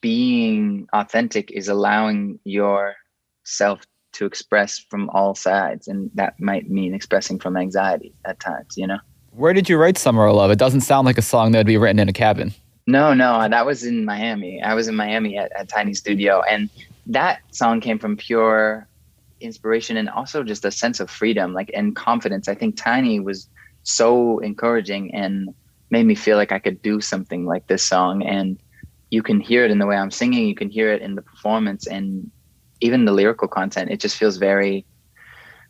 being 0.00 0.86
authentic 0.92 1.50
is 1.50 1.68
allowing 1.68 2.38
yourself 2.44 3.86
to 4.12 4.26
express 4.26 4.78
from 4.78 5.08
all 5.10 5.34
sides 5.34 5.88
and 5.88 6.10
that 6.14 6.38
might 6.38 6.70
mean 6.70 6.94
expressing 6.94 7.38
from 7.38 7.56
anxiety 7.56 8.14
at 8.26 8.38
times 8.38 8.74
you 8.76 8.86
know 8.86 8.98
where 9.34 9.52
did 9.52 9.68
you 9.68 9.76
write 9.76 9.98
summer 9.98 10.26
of 10.26 10.34
love 10.34 10.50
it 10.50 10.58
doesn't 10.58 10.82
sound 10.82 11.06
like 11.06 11.18
a 11.18 11.22
song 11.22 11.52
that 11.52 11.58
would 11.58 11.66
be 11.66 11.76
written 11.76 11.98
in 11.98 12.08
a 12.08 12.12
cabin 12.12 12.52
no 12.86 13.14
no 13.14 13.34
uh, 13.34 13.48
that 13.48 13.66
was 13.66 13.84
in 13.84 14.04
miami 14.04 14.62
i 14.62 14.74
was 14.74 14.88
in 14.88 14.94
miami 14.94 15.36
at, 15.36 15.50
at 15.56 15.68
Tainy 15.68 15.94
studio 15.94 16.42
and 16.42 16.70
that 17.06 17.40
song 17.52 17.80
came 17.80 17.98
from 17.98 18.16
pure 18.16 18.86
inspiration 19.40 19.96
and 19.96 20.08
also 20.08 20.42
just 20.42 20.64
a 20.64 20.70
sense 20.70 21.00
of 21.00 21.10
freedom 21.10 21.52
like 21.52 21.70
and 21.74 21.96
confidence 21.96 22.48
i 22.48 22.54
think 22.54 22.76
Tainy 22.76 23.22
was 23.22 23.48
so 23.82 24.38
encouraging 24.38 25.14
and 25.14 25.54
made 25.90 26.06
me 26.06 26.14
feel 26.14 26.36
like 26.36 26.52
i 26.52 26.58
could 26.58 26.80
do 26.82 27.00
something 27.00 27.46
like 27.46 27.66
this 27.66 27.82
song 27.82 28.22
and 28.22 28.58
you 29.14 29.22
can 29.22 29.40
hear 29.40 29.64
it 29.64 29.70
in 29.70 29.78
the 29.78 29.86
way 29.86 29.96
I'm 29.96 30.10
singing, 30.10 30.46
you 30.46 30.54
can 30.54 30.68
hear 30.68 30.92
it 30.92 31.00
in 31.00 31.14
the 31.14 31.22
performance 31.22 31.86
and 31.86 32.30
even 32.80 33.04
the 33.04 33.12
lyrical 33.12 33.48
content. 33.48 33.90
It 33.90 34.00
just 34.00 34.16
feels 34.16 34.36
very 34.36 34.84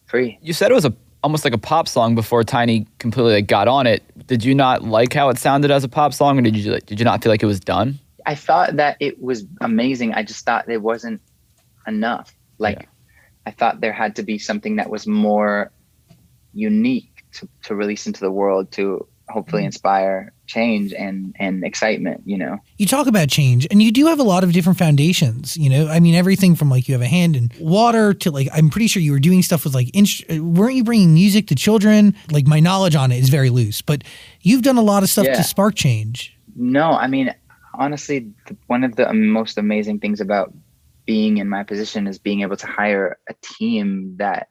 free. 0.06 0.38
You 0.40 0.52
said 0.52 0.70
it 0.70 0.74
was 0.74 0.86
a 0.86 0.94
almost 1.24 1.42
like 1.44 1.54
a 1.54 1.58
pop 1.58 1.88
song 1.88 2.14
before 2.14 2.44
Tainy 2.44 2.86
completely 2.98 3.32
like, 3.32 3.46
got 3.46 3.66
on 3.66 3.86
it. 3.86 4.02
Did 4.26 4.44
you 4.44 4.54
not 4.54 4.84
like 4.84 5.14
how 5.14 5.30
it 5.30 5.38
sounded 5.38 5.70
as 5.70 5.82
a 5.82 5.88
pop 5.88 6.12
song, 6.12 6.38
or 6.38 6.42
did 6.42 6.54
you 6.54 6.78
did 6.80 7.00
you 7.00 7.04
not 7.04 7.22
feel 7.22 7.32
like 7.32 7.42
it 7.42 7.46
was 7.46 7.58
done? 7.58 7.98
I 8.26 8.34
thought 8.34 8.76
that 8.76 8.98
it 9.00 9.20
was 9.22 9.44
amazing. 9.60 10.12
I 10.12 10.22
just 10.22 10.44
thought 10.44 10.68
it 10.68 10.82
wasn't 10.82 11.22
enough. 11.86 12.34
Like 12.58 12.82
yeah. 12.82 12.88
I 13.46 13.50
thought 13.52 13.80
there 13.80 13.92
had 13.92 14.16
to 14.16 14.22
be 14.22 14.38
something 14.38 14.76
that 14.76 14.90
was 14.90 15.06
more 15.06 15.72
unique 16.52 17.24
to, 17.32 17.48
to 17.64 17.74
release 17.74 18.06
into 18.06 18.20
the 18.20 18.30
world 18.30 18.70
to 18.72 19.08
hopefully 19.28 19.62
mm. 19.62 19.66
inspire 19.66 20.32
change 20.46 20.92
and 20.92 21.34
and 21.38 21.64
excitement 21.64 22.22
you 22.24 22.36
know? 22.36 22.58
You 22.78 22.86
talk 22.86 23.06
about 23.06 23.28
change 23.28 23.66
and 23.70 23.82
you 23.82 23.92
do 23.92 24.06
have 24.06 24.18
a 24.18 24.24
lot 24.24 24.44
of 24.44 24.52
different 24.52 24.78
foundations 24.78 25.56
you 25.56 25.70
know? 25.70 25.88
I 25.88 26.00
mean 26.00 26.14
everything 26.14 26.54
from 26.54 26.70
like 26.70 26.88
you 26.88 26.94
have 26.94 27.02
a 27.02 27.06
hand 27.06 27.36
in 27.36 27.50
water 27.58 28.14
to 28.14 28.30
like 28.30 28.48
i'm 28.52 28.70
pretty 28.70 28.86
sure 28.86 29.02
you 29.02 29.12
were 29.12 29.20
doing 29.20 29.42
stuff 29.42 29.64
with 29.64 29.74
like 29.74 29.90
inst- 29.94 30.24
weren't 30.30 30.74
you 30.74 30.84
bringing 30.84 31.14
music 31.14 31.48
to 31.48 31.54
children? 31.54 32.14
Like 32.30 32.46
my 32.46 32.60
knowledge 32.60 32.94
on 32.94 33.12
it 33.12 33.18
is 33.18 33.28
very 33.28 33.50
loose 33.50 33.82
but 33.82 34.04
you've 34.40 34.62
done 34.62 34.76
a 34.76 34.82
lot 34.82 35.02
of 35.02 35.08
stuff 35.08 35.26
yeah. 35.26 35.36
to 35.36 35.42
spark 35.42 35.74
change. 35.74 36.36
No 36.56 36.92
i 36.92 37.06
mean 37.06 37.34
honestly 37.74 38.32
one 38.66 38.84
of 38.84 38.96
the 38.96 39.12
most 39.12 39.58
amazing 39.58 39.98
things 39.98 40.20
about 40.20 40.52
being 41.06 41.38
in 41.38 41.48
my 41.48 41.62
position 41.62 42.06
is 42.06 42.18
being 42.18 42.40
able 42.40 42.56
to 42.56 42.66
hire 42.66 43.18
a 43.28 43.34
team 43.42 44.16
that 44.16 44.48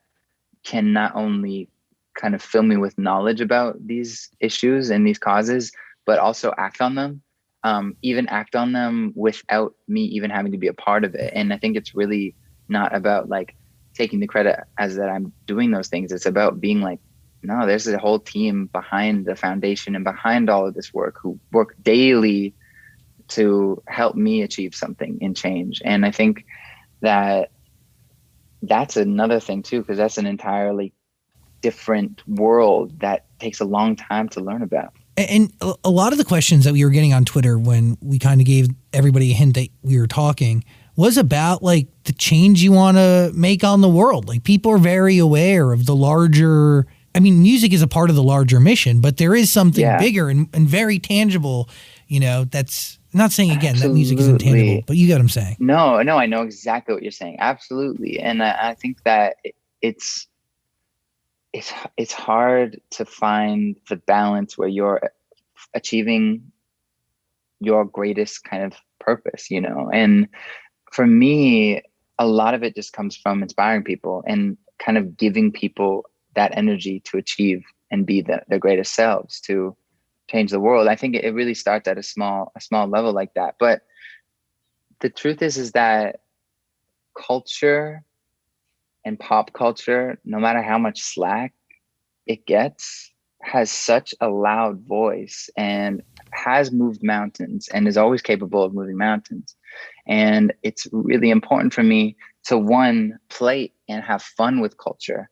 can 0.63 0.93
not 0.93 1.15
only 1.15 1.69
kind 2.15 2.35
of 2.35 2.41
fill 2.41 2.63
me 2.63 2.77
with 2.77 2.97
knowledge 2.97 3.41
about 3.41 3.75
these 3.85 4.29
issues 4.39 4.89
and 4.89 5.05
these 5.05 5.19
causes, 5.19 5.71
but 6.05 6.19
also 6.19 6.53
act 6.57 6.81
on 6.81 6.95
them. 6.95 7.21
Um, 7.65 7.95
even 8.01 8.27
act 8.27 8.55
on 8.55 8.73
them 8.73 9.13
without 9.15 9.73
me 9.87 10.01
even 10.01 10.29
having 10.29 10.51
to 10.51 10.57
be 10.57 10.67
a 10.67 10.73
part 10.73 11.05
of 11.05 11.15
it. 11.15 11.31
And 11.33 11.53
I 11.53 11.57
think 11.57 11.77
it's 11.77 11.95
really 11.95 12.35
not 12.67 12.93
about 12.93 13.29
like 13.29 13.55
taking 13.93 14.19
the 14.19 14.27
credit 14.27 14.59
as 14.77 14.97
that 14.97 15.09
I'm 15.09 15.31
doing 15.45 15.71
those 15.71 15.87
things. 15.87 16.11
It's 16.11 16.25
about 16.25 16.59
being 16.59 16.81
like, 16.81 16.99
no, 17.41 17.65
there's 17.65 17.87
a 17.87 17.97
whole 17.97 18.19
team 18.19 18.69
behind 18.73 19.25
the 19.25 19.35
foundation 19.35 19.95
and 19.95 20.03
behind 20.03 20.49
all 20.49 20.67
of 20.67 20.73
this 20.73 20.93
work 20.93 21.17
who 21.21 21.39
work 21.51 21.75
daily 21.81 22.53
to 23.29 23.81
help 23.87 24.15
me 24.15 24.41
achieve 24.41 24.75
something 24.75 25.17
in 25.21 25.33
change. 25.33 25.81
And 25.85 26.05
I 26.05 26.11
think 26.11 26.45
that 27.01 27.51
that's 28.61 28.97
another 28.97 29.39
thing 29.39 29.63
too, 29.63 29.81
because 29.81 29.97
that's 29.97 30.17
an 30.17 30.25
entirely 30.25 30.93
different 31.63 32.21
world 32.27 32.99
that 32.99 33.25
takes 33.39 33.59
a 33.59 33.65
long 33.65 33.95
time 33.95 34.29
to 34.29 34.41
learn 34.41 34.61
about. 34.61 34.93
And 35.17 35.51
a- 35.61 35.89
lot 35.89 36.11
of 36.11 36.17
the 36.17 36.25
questions 36.25 36.65
that 36.65 36.73
we 36.73 36.83
were 36.83 36.91
getting 36.91 37.13
on 37.13 37.23
Twitter 37.25 37.57
when 37.57 37.97
we 38.01 38.19
kind 38.19 38.39
of 38.41 38.45
gave 38.45 38.67
everybody 38.93 39.31
a 39.31 39.33
hint 39.33 39.55
that 39.55 39.69
we 39.81 39.99
were 39.99 40.07
talking 40.07 40.63
was 40.95 41.17
about 41.17 41.63
like 41.63 41.87
the 42.03 42.13
change 42.13 42.61
you 42.61 42.71
want 42.71 42.97
to 42.97 43.31
make 43.35 43.63
on 43.63 43.81
the 43.81 43.89
world. 43.89 44.27
Like 44.27 44.43
people 44.43 44.71
are 44.71 44.77
very 44.77 45.17
aware 45.17 45.71
of 45.71 45.85
the 45.85 45.95
larger. 45.95 46.85
I 47.15 47.19
mean, 47.19 47.41
music 47.41 47.73
is 47.73 47.81
a 47.81 47.87
part 47.87 48.09
of 48.09 48.15
the 48.15 48.23
larger 48.23 48.59
mission, 48.59 49.01
but 49.01 49.17
there 49.17 49.35
is 49.35 49.51
something 49.51 49.81
Yeah. 49.81 49.99
bigger 49.99 50.29
and, 50.29 50.47
and 50.53 50.67
very 50.67 50.99
tangible. 50.99 51.69
You 52.07 52.19
know, 52.19 52.43
that's 52.45 52.99
I'm 53.13 53.19
not 53.19 53.31
saying 53.31 53.51
again 53.51 53.75
that 53.77 53.89
music 53.89 54.17
is 54.19 54.27
intangible, 54.27 54.83
but 54.87 54.97
you 54.97 55.05
get 55.07 55.13
what 55.15 55.21
I'm 55.21 55.29
saying. 55.29 55.57
No, 55.59 56.01
no, 56.01 56.17
I 56.17 56.25
know 56.25 56.41
exactly 56.41 56.93
what 56.95 57.03
you're 57.03 57.11
saying. 57.11 57.37
Absolutely, 57.39 58.19
and 58.19 58.41
I, 58.43 58.69
I 58.69 58.73
think 58.73 59.03
that 59.03 59.37
it's 59.81 60.27
it's 61.53 61.71
it's 61.97 62.13
hard 62.13 62.81
to 62.91 63.05
find 63.05 63.77
the 63.87 63.95
balance 63.95 64.57
where 64.57 64.67
you're 64.67 65.01
achieving 65.73 66.51
your 67.59 67.85
greatest 67.85 68.43
kind 68.43 68.63
of 68.63 68.73
purpose, 68.99 69.49
you 69.49 69.61
know. 69.61 69.89
And 69.93 70.27
for 70.91 71.05
me, 71.05 71.81
a 72.19 72.25
lot 72.25 72.53
of 72.53 72.63
it 72.63 72.75
just 72.75 72.93
comes 72.93 73.15
from 73.15 73.43
inspiring 73.43 73.83
people 73.83 74.23
and 74.27 74.57
kind 74.79 74.97
of 74.97 75.15
giving 75.15 75.51
people 75.51 76.05
that 76.35 76.57
energy 76.57 76.99
to 77.01 77.17
achieve 77.17 77.63
and 77.91 78.05
be 78.05 78.21
the, 78.21 78.41
their 78.47 78.59
greatest 78.59 78.93
selves 78.93 79.39
to 79.41 79.75
change 80.29 80.51
the 80.51 80.59
world. 80.59 80.87
I 80.87 80.95
think 80.95 81.15
it, 81.15 81.23
it 81.23 81.33
really 81.33 81.53
starts 81.53 81.87
at 81.87 81.97
a 81.97 82.03
small 82.03 82.51
a 82.55 82.61
small 82.61 82.87
level 82.87 83.13
like 83.13 83.35
that, 83.35 83.55
but 83.59 83.83
the 85.01 85.09
truth 85.09 85.41
is 85.41 85.57
is 85.57 85.73
that 85.73 86.21
culture 87.15 88.03
and 89.05 89.19
pop 89.19 89.53
culture 89.53 90.19
no 90.25 90.39
matter 90.39 90.61
how 90.61 90.77
much 90.77 91.01
slack 91.01 91.53
it 92.25 92.45
gets 92.45 93.13
has 93.43 93.69
such 93.69 94.15
a 94.21 94.29
loud 94.29 94.79
voice 94.87 95.49
and 95.57 96.01
has 96.31 96.71
moved 96.71 97.03
mountains 97.03 97.67
and 97.73 97.87
is 97.87 97.97
always 97.97 98.21
capable 98.21 98.63
of 98.63 98.73
moving 98.73 98.97
mountains. 98.97 99.55
And 100.07 100.53
it's 100.63 100.87
really 100.91 101.29
important 101.29 101.73
for 101.73 101.83
me 101.83 102.15
to 102.45 102.57
one 102.57 103.19
play 103.29 103.73
and 103.89 104.03
have 104.03 104.21
fun 104.21 104.61
with 104.61 104.77
culture 104.77 105.29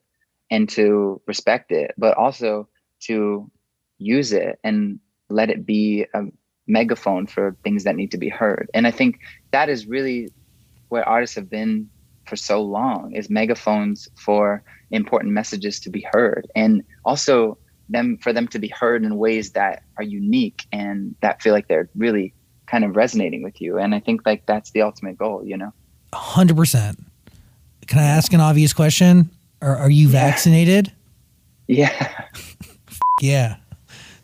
and 0.50 0.70
to 0.70 1.22
respect 1.26 1.72
it 1.72 1.94
but 1.98 2.18
also 2.18 2.68
to 3.02 3.50
use 3.98 4.34
it 4.34 4.60
and 4.64 5.00
let 5.30 5.50
it 5.50 5.66
be 5.66 6.06
a 6.14 6.24
megaphone 6.68 7.28
for 7.28 7.56
things 7.64 7.86
that 7.86 7.96
need 7.96 8.12
to 8.12 8.18
be 8.18 8.30
heard. 8.30 8.70
And 8.74 8.86
i 8.86 8.92
think 8.92 9.20
that 9.52 9.70
is 9.70 9.88
really 9.88 10.30
where 10.90 11.08
artists 11.08 11.36
have 11.36 11.50
been 11.50 11.90
for 12.26 12.36
so 12.36 12.62
long 12.62 13.14
is 13.14 13.30
megaphones 13.30 14.08
for 14.16 14.64
important 14.92 15.34
messages 15.34 15.80
to 15.80 15.90
be 15.90 16.06
heard 16.12 16.48
and 16.56 16.84
also 17.06 17.58
them 17.90 18.18
for 18.22 18.32
them 18.32 18.48
to 18.48 18.60
be 18.60 18.68
heard 18.70 19.04
in 19.04 19.18
ways 19.18 19.52
that 19.52 19.84
are 19.98 20.04
unique 20.04 20.66
and 20.72 21.16
that 21.22 21.42
feel 21.42 21.54
like 21.54 21.68
they're 21.68 21.90
really 21.96 22.34
kind 22.68 22.84
of 22.86 22.96
resonating 22.96 23.44
with 23.44 23.60
you 23.60 23.78
and 23.78 23.94
i 23.96 24.00
think 24.00 24.22
like 24.26 24.46
that's 24.46 24.72
the 24.72 24.82
ultimate 24.82 25.18
goal 25.18 25.44
you 25.46 25.58
know 25.58 25.74
hundred 26.14 26.58
percent. 26.58 27.00
Can 27.88 28.00
I 28.00 28.04
ask 28.04 28.32
an 28.34 28.40
obvious 28.42 28.74
question? 28.74 29.30
Are, 29.62 29.76
are 29.76 29.90
you 29.90 30.08
Yeah. 30.08 30.12
vaccinated? 30.12 30.92
yeah 31.68 32.26
Yeah. 33.22 33.56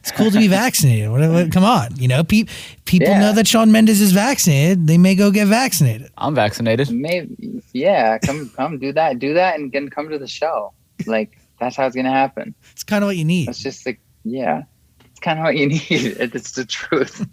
It's 0.08 0.18
cool 0.18 0.32
to 0.32 0.38
be 0.38 0.48
vaccinated. 0.48 1.10
What, 1.10 1.30
what, 1.30 1.52
come 1.52 1.64
on, 1.66 1.96
you 1.98 2.08
know, 2.08 2.24
pe- 2.24 2.46
people 2.86 3.10
Yeah. 3.10 3.20
know 3.20 3.34
that 3.34 3.46
Shawn 3.48 3.72
Mendes 3.72 4.00
is 4.00 4.12
vaccinated. 4.14 4.88
They 4.88 4.98
may 4.98 5.16
go 5.16 5.32
get 5.32 5.48
vaccinated. 5.48 6.10
I'm 6.18 6.34
vaccinated. 6.34 6.90
maybe 6.92 7.62
yeah 7.74 8.18
come 8.20 8.50
come 8.56 8.80
do 8.80 8.92
that 8.94 9.20
do 9.20 9.34
that 9.34 9.60
and 9.60 9.72
then 9.72 9.90
come 9.90 10.10
to 10.10 10.18
the 10.18 10.28
show 10.28 10.72
like 11.06 11.38
that's 11.60 11.76
how 11.76 11.86
it's 11.86 11.96
gonna 11.96 12.10
happen 12.12 12.56
It's 12.72 12.84
kind 12.84 13.04
of 13.04 13.08
what 13.10 13.18
you 13.18 13.26
need. 13.26 13.50
It's 13.50 13.60
just 13.60 13.86
like 13.86 14.00
yeah 14.24 14.64
it's 15.12 15.20
kind 15.20 15.38
of 15.40 15.44
what 15.44 15.56
you 15.58 15.68
need 15.76 15.82
it's 15.92 16.54
the 16.54 16.66
truth 16.66 17.26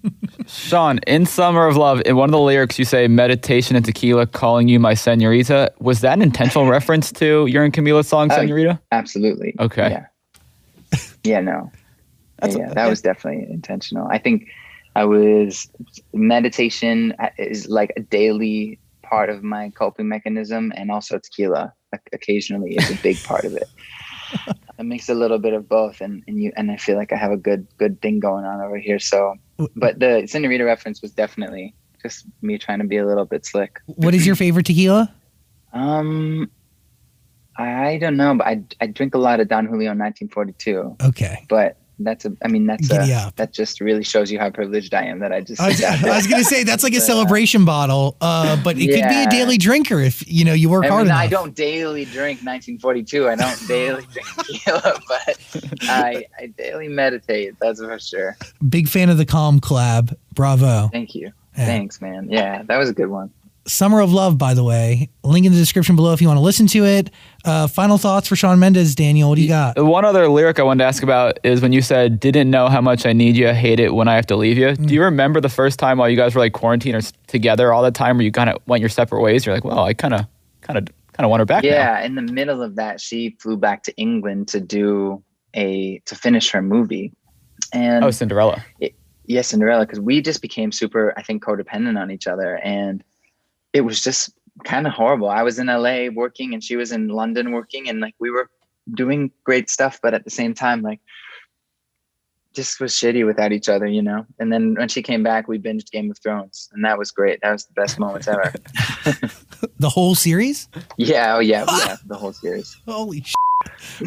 Sean, 0.48 0.98
in 1.06 1.24
Summer 1.26 1.66
of 1.66 1.76
Love, 1.76 2.02
in 2.04 2.16
one 2.16 2.28
of 2.28 2.32
the 2.32 2.40
lyrics, 2.40 2.78
you 2.78 2.84
say 2.84 3.06
meditation 3.08 3.76
and 3.76 3.84
tequila 3.84 4.26
calling 4.26 4.68
you 4.68 4.78
my 4.80 4.92
senorita. 4.94 5.72
Was 5.80 6.00
that 6.00 6.12
an 6.14 6.22
intentional 6.22 6.66
reference 6.78 7.10
to 7.12 7.46
your 7.46 7.64
and 7.64 7.72
Camila's 7.72 8.08
song, 8.08 8.30
Oh, 8.30 8.36
Senorita? 8.36 8.78
Absolutely. 8.92 9.54
Okay. 9.60 9.90
Yeah. 9.90 10.98
Yeah, 11.24 11.40
no. 11.40 11.70
That's- 12.46 12.68
yeah, 12.68 12.74
that 12.74 12.88
was 12.88 13.02
definitely 13.02 13.46
intentional. 13.50 14.08
I 14.10 14.18
think 14.18 14.48
I 14.96 15.04
was 15.04 15.68
meditation 16.12 17.14
is 17.38 17.68
like 17.68 17.92
a 17.96 18.00
daily 18.00 18.78
part 19.02 19.28
of 19.28 19.42
my 19.42 19.70
coping 19.70 20.08
mechanism 20.08 20.72
and 20.76 20.90
also 20.90 21.18
tequila 21.18 21.72
occasionally 22.12 22.76
is 22.76 22.90
a 22.90 23.02
big 23.02 23.22
part 23.24 23.44
of 23.44 23.54
it. 23.56 23.68
I 24.78 24.82
mix 24.82 25.08
a 25.08 25.14
little 25.14 25.38
bit 25.38 25.52
of 25.52 25.68
both 25.68 26.00
and, 26.00 26.22
and 26.26 26.42
you 26.42 26.52
and 26.56 26.70
I 26.70 26.76
feel 26.76 26.96
like 26.96 27.12
I 27.12 27.16
have 27.16 27.30
a 27.30 27.36
good 27.36 27.66
good 27.78 28.00
thing 28.02 28.20
going 28.20 28.44
on 28.44 28.60
over 28.60 28.76
here. 28.76 28.98
So 28.98 29.34
but 29.76 30.00
the 30.00 30.26
Senorita 30.26 30.64
reference 30.64 31.02
was 31.02 31.12
definitely 31.12 31.74
just 32.02 32.26
me 32.42 32.58
trying 32.58 32.80
to 32.80 32.84
be 32.84 32.96
a 32.96 33.06
little 33.06 33.24
bit 33.24 33.46
slick. 33.46 33.80
What 33.86 34.14
is 34.14 34.26
your 34.26 34.36
favorite 34.36 34.66
tequila? 34.66 35.12
Um 35.72 36.50
I 37.56 37.98
don't 37.98 38.16
know, 38.16 38.34
but 38.34 38.46
I 38.46 38.62
I 38.80 38.86
drink 38.88 39.14
a 39.14 39.18
lot 39.18 39.40
of 39.40 39.48
Don 39.48 39.66
Julio 39.66 39.90
1942. 39.90 40.96
Okay. 41.02 41.46
but 41.48 41.76
that's 42.00 42.24
a 42.24 42.32
i 42.44 42.48
mean 42.48 42.66
that's 42.66 42.88
Giddy 42.88 43.12
a, 43.12 43.18
up. 43.18 43.36
that 43.36 43.52
just 43.52 43.80
really 43.80 44.02
shows 44.02 44.30
you 44.30 44.38
how 44.38 44.50
privileged 44.50 44.94
i 44.94 45.04
am 45.04 45.20
that 45.20 45.32
i 45.32 45.40
just 45.40 45.60
I 45.60 45.68
was. 45.68 45.82
I 45.84 46.16
was 46.16 46.26
gonna 46.26 46.42
say 46.44 46.64
that's 46.64 46.82
like 46.82 46.92
a 46.92 46.96
Yeah. 46.98 47.00
celebration 47.02 47.64
bottle, 47.64 48.16
uh, 48.20 48.56
but 48.64 48.76
it 48.78 48.86
could 48.88 49.08
be 49.08 49.22
a 49.24 49.30
daily 49.30 49.58
drinker 49.58 50.00
if 50.00 50.26
you 50.30 50.44
know 50.44 50.52
you 50.54 50.68
work 50.68 50.84
I, 50.84 50.88
hard 50.88 51.00
mean, 51.02 51.06
enough. 51.12 51.20
I 51.20 51.26
don't 51.28 51.54
daily 51.54 52.04
drink 52.04 52.40
1942 52.40 53.28
i 53.28 53.34
don't 53.36 53.68
daily 53.68 54.02
drink 54.12 54.26
tequila 54.38 55.00
but 55.08 55.38
i 55.82 56.24
i 56.38 56.46
daily 56.46 56.88
meditate 56.88 57.54
that's 57.60 57.80
for 57.80 57.98
sure 57.98 58.36
Big 58.68 58.88
fan 58.88 59.08
of 59.10 59.18
the 59.18 59.26
Calm 59.26 59.60
collab. 59.60 60.14
Bravo. 60.34 60.88
thank 60.92 61.14
you 61.14 61.32
Yeah. 61.56 61.66
thanks 61.66 62.00
man 62.00 62.28
yeah 62.30 62.62
that 62.64 62.76
was 62.78 62.88
a 62.90 62.94
good 62.94 63.08
one 63.08 63.30
Summer 63.66 64.00
of 64.00 64.12
Love, 64.12 64.36
by 64.36 64.52
the 64.52 64.62
way. 64.62 65.08
Link 65.22 65.46
in 65.46 65.52
the 65.52 65.58
description 65.58 65.96
below 65.96 66.12
if 66.12 66.20
you 66.20 66.28
want 66.28 66.36
to 66.36 66.42
listen 66.42 66.66
to 66.66 66.84
it. 66.84 67.08
Uh, 67.44 67.66
final 67.66 67.98
thoughts 67.98 68.26
for 68.28 68.36
Shawn 68.36 68.58
Mendes, 68.58 68.94
Daniel. 68.94 69.28
What 69.28 69.34
do 69.36 69.42
you 69.42 69.48
got? 69.48 69.78
One 69.82 70.04
other 70.04 70.28
lyric 70.28 70.58
I 70.58 70.62
wanted 70.62 70.82
to 70.82 70.86
ask 70.88 71.02
about 71.02 71.38
is 71.44 71.60
when 71.60 71.72
you 71.72 71.82
said, 71.82 72.18
didn't 72.18 72.50
know 72.50 72.68
how 72.68 72.80
much 72.80 73.04
I 73.04 73.12
need 73.12 73.36
you, 73.36 73.48
hate 73.52 73.80
it 73.80 73.94
when 73.94 74.08
I 74.08 74.14
have 74.14 74.26
to 74.26 74.36
leave 74.36 74.56
you. 74.56 74.74
Do 74.74 74.94
you 74.94 75.02
remember 75.02 75.40
the 75.42 75.48
first 75.50 75.78
time 75.78 75.98
while 75.98 76.08
you 76.08 76.16
guys 76.16 76.34
were 76.34 76.40
like 76.40 76.54
quarantined 76.54 76.96
or 76.96 77.02
together 77.26 77.72
all 77.72 77.82
the 77.82 77.90
time 77.90 78.16
where 78.16 78.24
you 78.24 78.32
kind 78.32 78.48
of 78.48 78.62
went 78.66 78.80
your 78.80 78.88
separate 78.88 79.20
ways? 79.20 79.44
You're 79.44 79.54
like, 79.54 79.64
well, 79.64 79.80
I 79.80 79.92
kind 79.92 80.14
of, 80.14 80.26
kind 80.62 80.78
of, 80.78 80.86
kind 81.12 81.24
of 81.26 81.30
want 81.30 81.40
her 81.42 81.44
back 81.44 81.62
now. 81.62 81.70
yeah 81.70 82.00
in 82.04 82.16
the 82.16 82.22
middle 82.22 82.60
of 82.60 82.74
that 82.74 83.00
she 83.00 83.36
flew 83.38 83.56
back 83.56 83.84
to 83.84 83.94
england 83.96 84.48
to 84.48 84.58
do 84.58 85.22
a 85.54 86.00
to 86.06 86.16
finish 86.16 86.50
her 86.50 86.60
movie 86.60 87.12
and 87.72 88.04
Oh, 88.04 88.10
Cinderella. 88.10 88.64
yes 89.26 89.46
cinderella 89.46 89.86
because 89.86 90.00
we 90.00 90.20
just 90.20 90.42
became 90.42 90.72
super 90.72 91.14
i 91.16 91.22
think 91.22 91.44
codependent 91.44 92.00
on 92.00 92.10
each 92.10 92.26
other 92.26 92.56
and 92.64 93.04
it 93.72 93.82
was 93.82 94.02
just 94.02 94.30
kind 94.62 94.86
of 94.86 94.92
horrible. 94.92 95.28
I 95.28 95.42
was 95.42 95.58
in 95.58 95.66
la 95.66 96.08
working 96.14 96.54
and 96.54 96.62
she 96.62 96.76
was 96.76 96.92
in 96.92 97.08
london 97.08 97.50
working 97.52 97.88
and 97.88 98.00
like 98.00 98.14
we 98.20 98.30
were 98.30 98.48
doing 98.94 99.30
great 99.44 99.68
stuff 99.70 99.98
but 100.02 100.14
at 100.14 100.24
the 100.24 100.30
same 100.30 100.54
time 100.54 100.82
like 100.82 101.00
just 102.54 102.78
was 102.78 102.92
shitty 102.92 103.26
without 103.26 103.50
each 103.50 103.68
other 103.68 103.86
you 103.86 104.00
know? 104.00 104.24
And 104.38 104.52
then 104.52 104.74
when 104.74 104.88
she 104.88 105.02
came 105.02 105.22
back 105.22 105.48
we 105.48 105.58
binged 105.58 105.90
game 105.90 106.10
of 106.10 106.18
thrones 106.22 106.68
and 106.72 106.84
that 106.84 106.98
was 106.98 107.10
great. 107.10 107.40
That 107.42 107.52
was 107.52 107.64
the 107.64 107.72
best 107.72 107.98
moments 107.98 108.28
ever. 108.28 108.52
The 109.78 109.88
whole 109.88 110.14
series? 110.14 110.68
yeah 110.98 111.34
oh 111.36 111.40
yeah 111.40 111.64
yeah 111.68 111.96
the 112.06 112.16
whole 112.16 112.32
series. 112.32 112.76
Holy 112.86 113.22
sh- 113.22 113.34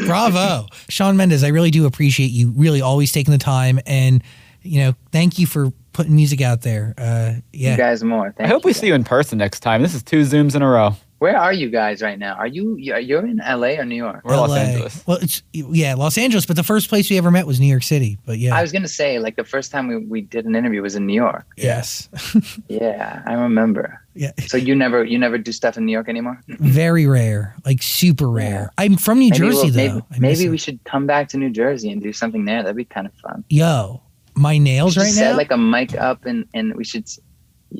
Bravo. 0.05 0.67
Shawn 0.87 1.17
Mendes, 1.17 1.43
I 1.43 1.49
really 1.49 1.71
do 1.71 1.85
appreciate 1.85 2.31
you 2.31 2.51
really 2.51 2.81
always 2.81 3.11
taking 3.11 3.31
the 3.31 3.37
time 3.37 3.79
and, 3.85 4.23
you 4.61 4.79
know, 4.79 4.95
thank 5.11 5.39
you 5.39 5.45
for 5.47 5.71
putting 5.97 6.15
music 6.15 6.41
out 6.41 6.61
there. 6.61 6.93
Uh, 6.95 7.33
you 7.51 7.69
yeah. 7.69 7.75
guys 7.75 8.03
more 8.03 8.31
Thank 8.31 8.47
I 8.47 8.53
hope 8.53 8.63
we 8.63 8.71
guys. 8.71 8.79
see 8.81 8.87
you 8.87 8.93
in 8.93 9.03
person 9.03 9.39
next 9.39 9.61
time. 9.61 9.81
This 9.81 9.95
is 9.95 10.03
two 10.03 10.21
Zooms 10.21 10.55
in 10.55 10.61
a 10.61 10.69
row. 10.69 10.95
where 11.17 11.35
are 11.35 11.51
you 11.51 11.71
guys 11.71 12.03
right 12.03 12.19
now 12.19 12.35
are 12.35 12.45
you 12.45 12.75
you're 12.77 12.99
you're 12.99 13.25
in 13.25 13.37
la 13.37 13.69
or 13.69 13.83
new 13.83 13.95
york 13.95 14.21
We're 14.23 14.35
Los 14.35 14.55
Angeles. 14.55 15.03
Well, 15.07 15.17
it's, 15.19 15.41
yeah, 15.51 15.95
Los 15.95 16.15
Angeles, 16.19 16.45
but 16.45 16.55
the 16.55 16.63
first 16.63 16.89
place 16.89 17.09
we 17.09 17.17
ever 17.17 17.31
met 17.31 17.47
was 17.47 17.59
New 17.59 17.65
York 17.65 17.81
City. 17.81 18.19
But 18.27 18.37
yeah. 18.37 18.55
i 18.55 18.61
was 18.61 18.71
gonna 18.71 18.87
say 18.87 19.17
like 19.17 19.35
the 19.35 19.43
first 19.43 19.71
time 19.71 19.87
we, 19.87 19.97
we 19.97 20.21
did 20.21 20.45
an 20.45 20.55
interview 20.55 20.83
was 20.83 20.95
in 20.95 21.07
new 21.07 21.15
york 21.15 21.47
yes. 21.57 22.07
yeah 22.67 23.23
i 23.25 23.33
remember 23.33 23.99
yeah. 24.13 24.31
So 24.47 24.57
you 24.57 24.75
never 24.75 25.03
you 25.03 25.17
never 25.19 25.37
do 25.37 25.51
stuff 25.51 25.77
in 25.77 25.85
New 25.85 25.91
York 25.91 26.09
anymore? 26.09 26.41
Very 26.47 27.05
rare. 27.05 27.55
Like 27.63 27.83
super 27.83 28.27
rare. 28.27 28.71
I'm 28.75 28.97
from 28.97 29.19
New 29.19 29.25
Maybe 29.29 29.37
Jersey, 29.37 29.67
we'll- 29.67 29.73
though. 29.73 29.93
maybe, 29.93 30.05
I 30.11 30.19
miss 30.19 30.39
maybe 30.39 30.47
it. 30.47 30.49
we 30.49 30.57
should 30.57 30.83
come 30.85 31.05
back 31.05 31.27
to 31.29 31.37
New 31.37 31.51
Jersey 31.51 31.91
and 31.91 32.01
do 32.01 32.11
something 32.11 32.43
there. 32.45 32.63
That'd 32.63 32.75
be 32.75 32.85
kind 32.85 33.05
of 33.05 33.13
fun. 33.13 33.43
Yo, 33.49 34.01
my 34.37 34.57
nails 34.57 34.95
right 34.97 35.07
set 35.11 35.31
now? 35.31 35.37
like 35.37 35.51
a 35.51 35.57
mic 35.57 35.95
up 35.95 36.25
and 36.25 36.45
and 36.53 36.75
we 36.75 36.83
should 36.83 37.07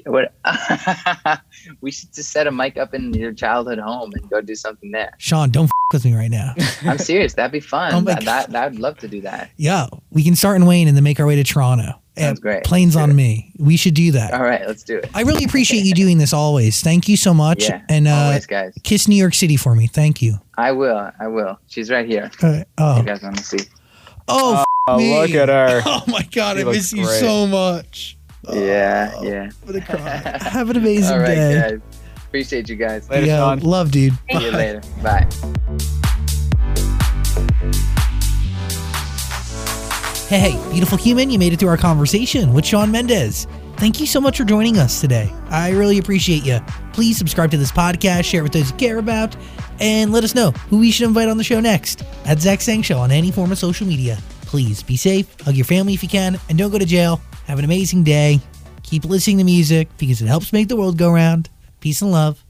what 0.06 0.34
we 1.82 1.92
should 1.92 2.14
just 2.14 2.32
set 2.32 2.46
a 2.48 2.52
mic 2.52 2.78
up 2.78 2.94
in 2.94 3.14
your 3.14 3.32
childhood 3.32 3.80
home 3.80 4.12
and 4.16 4.30
go 4.30 4.42
do 4.42 4.56
something 4.56 4.92
there. 4.92 5.12
Shawn, 5.18 5.50
don't 5.50 5.66
f- 5.66 5.72
with 5.94 6.04
me 6.04 6.14
right 6.14 6.30
now. 6.32 6.54
I'm 6.84 6.98
serious. 6.98 7.34
That'd 7.36 7.52
be 7.54 7.60
fun. 7.62 7.94
Oh 7.94 8.02
that, 8.02 8.24
that 8.26 8.50
that 8.52 8.64
I'd 8.66 8.76
love 8.80 8.98
to 9.00 9.08
do 9.08 9.22
that. 9.22 9.50
Yeah, 9.58 9.88
we 10.12 10.24
can 10.24 10.36
start 10.36 10.58
in 10.58 10.66
Wayne 10.66 10.88
and 10.90 10.98
then 10.98 11.04
make 11.06 11.20
our 11.20 11.26
way 11.26 11.36
to 11.38 11.44
Toronto. 11.44 11.94
Sounds 12.18 12.40
great. 12.40 12.64
Planes 12.64 12.96
on 12.96 13.16
me. 13.16 13.54
We 13.60 13.78
should 13.78 13.94
do 13.94 14.12
that. 14.14 14.34
All 14.34 14.42
right, 14.42 14.66
let's 14.66 14.82
do 14.82 14.98
it. 14.98 15.08
I 15.14 15.22
really 15.22 15.46
appreciate 15.46 15.86
you 15.86 15.94
doing 15.94 16.18
this 16.18 16.34
always. 16.34 16.82
Thank 16.82 17.08
you 17.08 17.16
so 17.16 17.32
much. 17.32 17.70
Yeah. 17.70 17.84
and 17.90 18.08
uh, 18.08 18.12
Always, 18.12 18.48
guys. 18.48 18.74
kiss 18.84 19.08
New 19.08 19.16
York 19.16 19.36
City 19.36 19.56
for 19.56 19.76
me. 19.76 19.86
Thank 19.86 20.20
you. 20.24 20.40
I 20.58 20.72
will. 20.72 21.12
I 21.20 21.28
will. 21.28 21.60
She's 21.68 21.92
right 21.92 22.08
here. 22.08 22.32
Uh, 22.42 22.64
oh, 22.80 22.98
You 22.98 23.04
guys 23.04 23.22
want 23.22 23.38
to 23.38 23.44
see? 23.44 23.60
oh, 24.28 24.56
Oh, 24.58 24.64
Oh, 24.88 24.98
me. 24.98 25.14
look 25.20 25.32
at 25.32 25.50
her. 25.50 25.82
Oh 25.86 26.04
my 26.08 26.24
god, 26.32 26.56
She 26.58 26.62
I 26.62 26.66
looks 26.66 26.78
miss 26.78 26.94
you 26.94 27.06
so 27.06 27.46
much. 27.48 28.18
Yeah, 28.54 29.12
Oh, 29.16 29.24
yeah. 29.24 29.50
I'm 29.68 29.74
gonna 29.74 29.86
cry. 29.86 30.38
Have 30.42 30.70
an 30.70 30.78
amazing 30.78 31.14
All 31.14 31.20
right, 31.20 31.36
day. 31.36 31.60
guys. 31.72 31.80
Appreciate 32.28 32.70
you 32.70 32.76
guys. 32.76 33.10
Later, 33.10 33.26
yeah, 33.28 33.38
Shawn. 33.38 33.60
love, 33.60 33.92
dude. 33.92 34.14
See 34.32 34.46
you 34.46 34.52
later. 34.52 34.82
Bye. 35.04 35.28
Hey, 40.30 40.60
beautiful 40.72 40.98
human, 40.98 41.30
you 41.30 41.40
made 41.40 41.54
it 41.54 41.60
through 41.60 41.70
our 41.70 41.78
conversation 41.78 42.54
with 42.54 42.66
Shawn 42.66 42.92
Mendes. 42.92 43.48
Thank 43.78 44.02
you 44.02 44.06
so 44.06 44.20
much 44.20 44.38
for 44.38 44.44
joining 44.44 44.78
us 44.78 45.00
today. 45.00 45.32
I 45.50 45.70
really 45.72 46.00
appreciate 46.00 46.46
you. 46.46 46.60
Please 46.92 47.18
subscribe 47.18 47.50
to 47.52 47.58
this 47.58 47.72
podcast, 47.72 48.26
share 48.26 48.42
it 48.42 48.44
with 48.44 48.52
those 48.52 48.72
you 48.72 48.76
care 48.78 48.98
about, 48.98 49.38
and 49.80 50.12
let 50.12 50.26
us 50.26 50.36
know 50.36 50.52
who 50.70 50.80
we 50.80 50.92
should 50.92 51.08
invite 51.08 51.30
on 51.30 51.38
the 51.38 51.46
show 51.46 51.62
next 51.62 52.04
at 52.26 52.40
Zach 52.40 52.60
Sang 52.60 52.82
Show 52.82 52.98
on 52.98 53.10
any 53.12 53.32
form 53.32 53.54
of 53.54 53.58
social 53.58 53.88
media. 53.88 54.18
Please 54.48 54.82
be 54.82 54.96
safe, 54.96 55.40
hug 55.42 55.56
your 55.56 55.66
family 55.66 55.94
if 55.94 56.02
you 56.02 56.10
can, 56.10 56.40
and 56.48 56.58
don't 56.58 56.72
go 56.72 56.80
to 56.80 56.86
jail. 56.86 57.20
Have 57.48 57.60
an 57.60 57.66
amazing 57.66 58.04
day. 58.04 58.40
Keep 58.82 59.04
listening 59.04 59.40
to 59.40 59.44
music 59.44 59.90
because 59.98 60.22
it 60.22 60.28
helps 60.28 60.54
make 60.54 60.70
the 60.70 60.78
world 60.78 60.98
go 60.98 61.12
round. 61.12 61.50
Peace 61.82 62.02
and 62.02 62.12
love. 62.12 62.42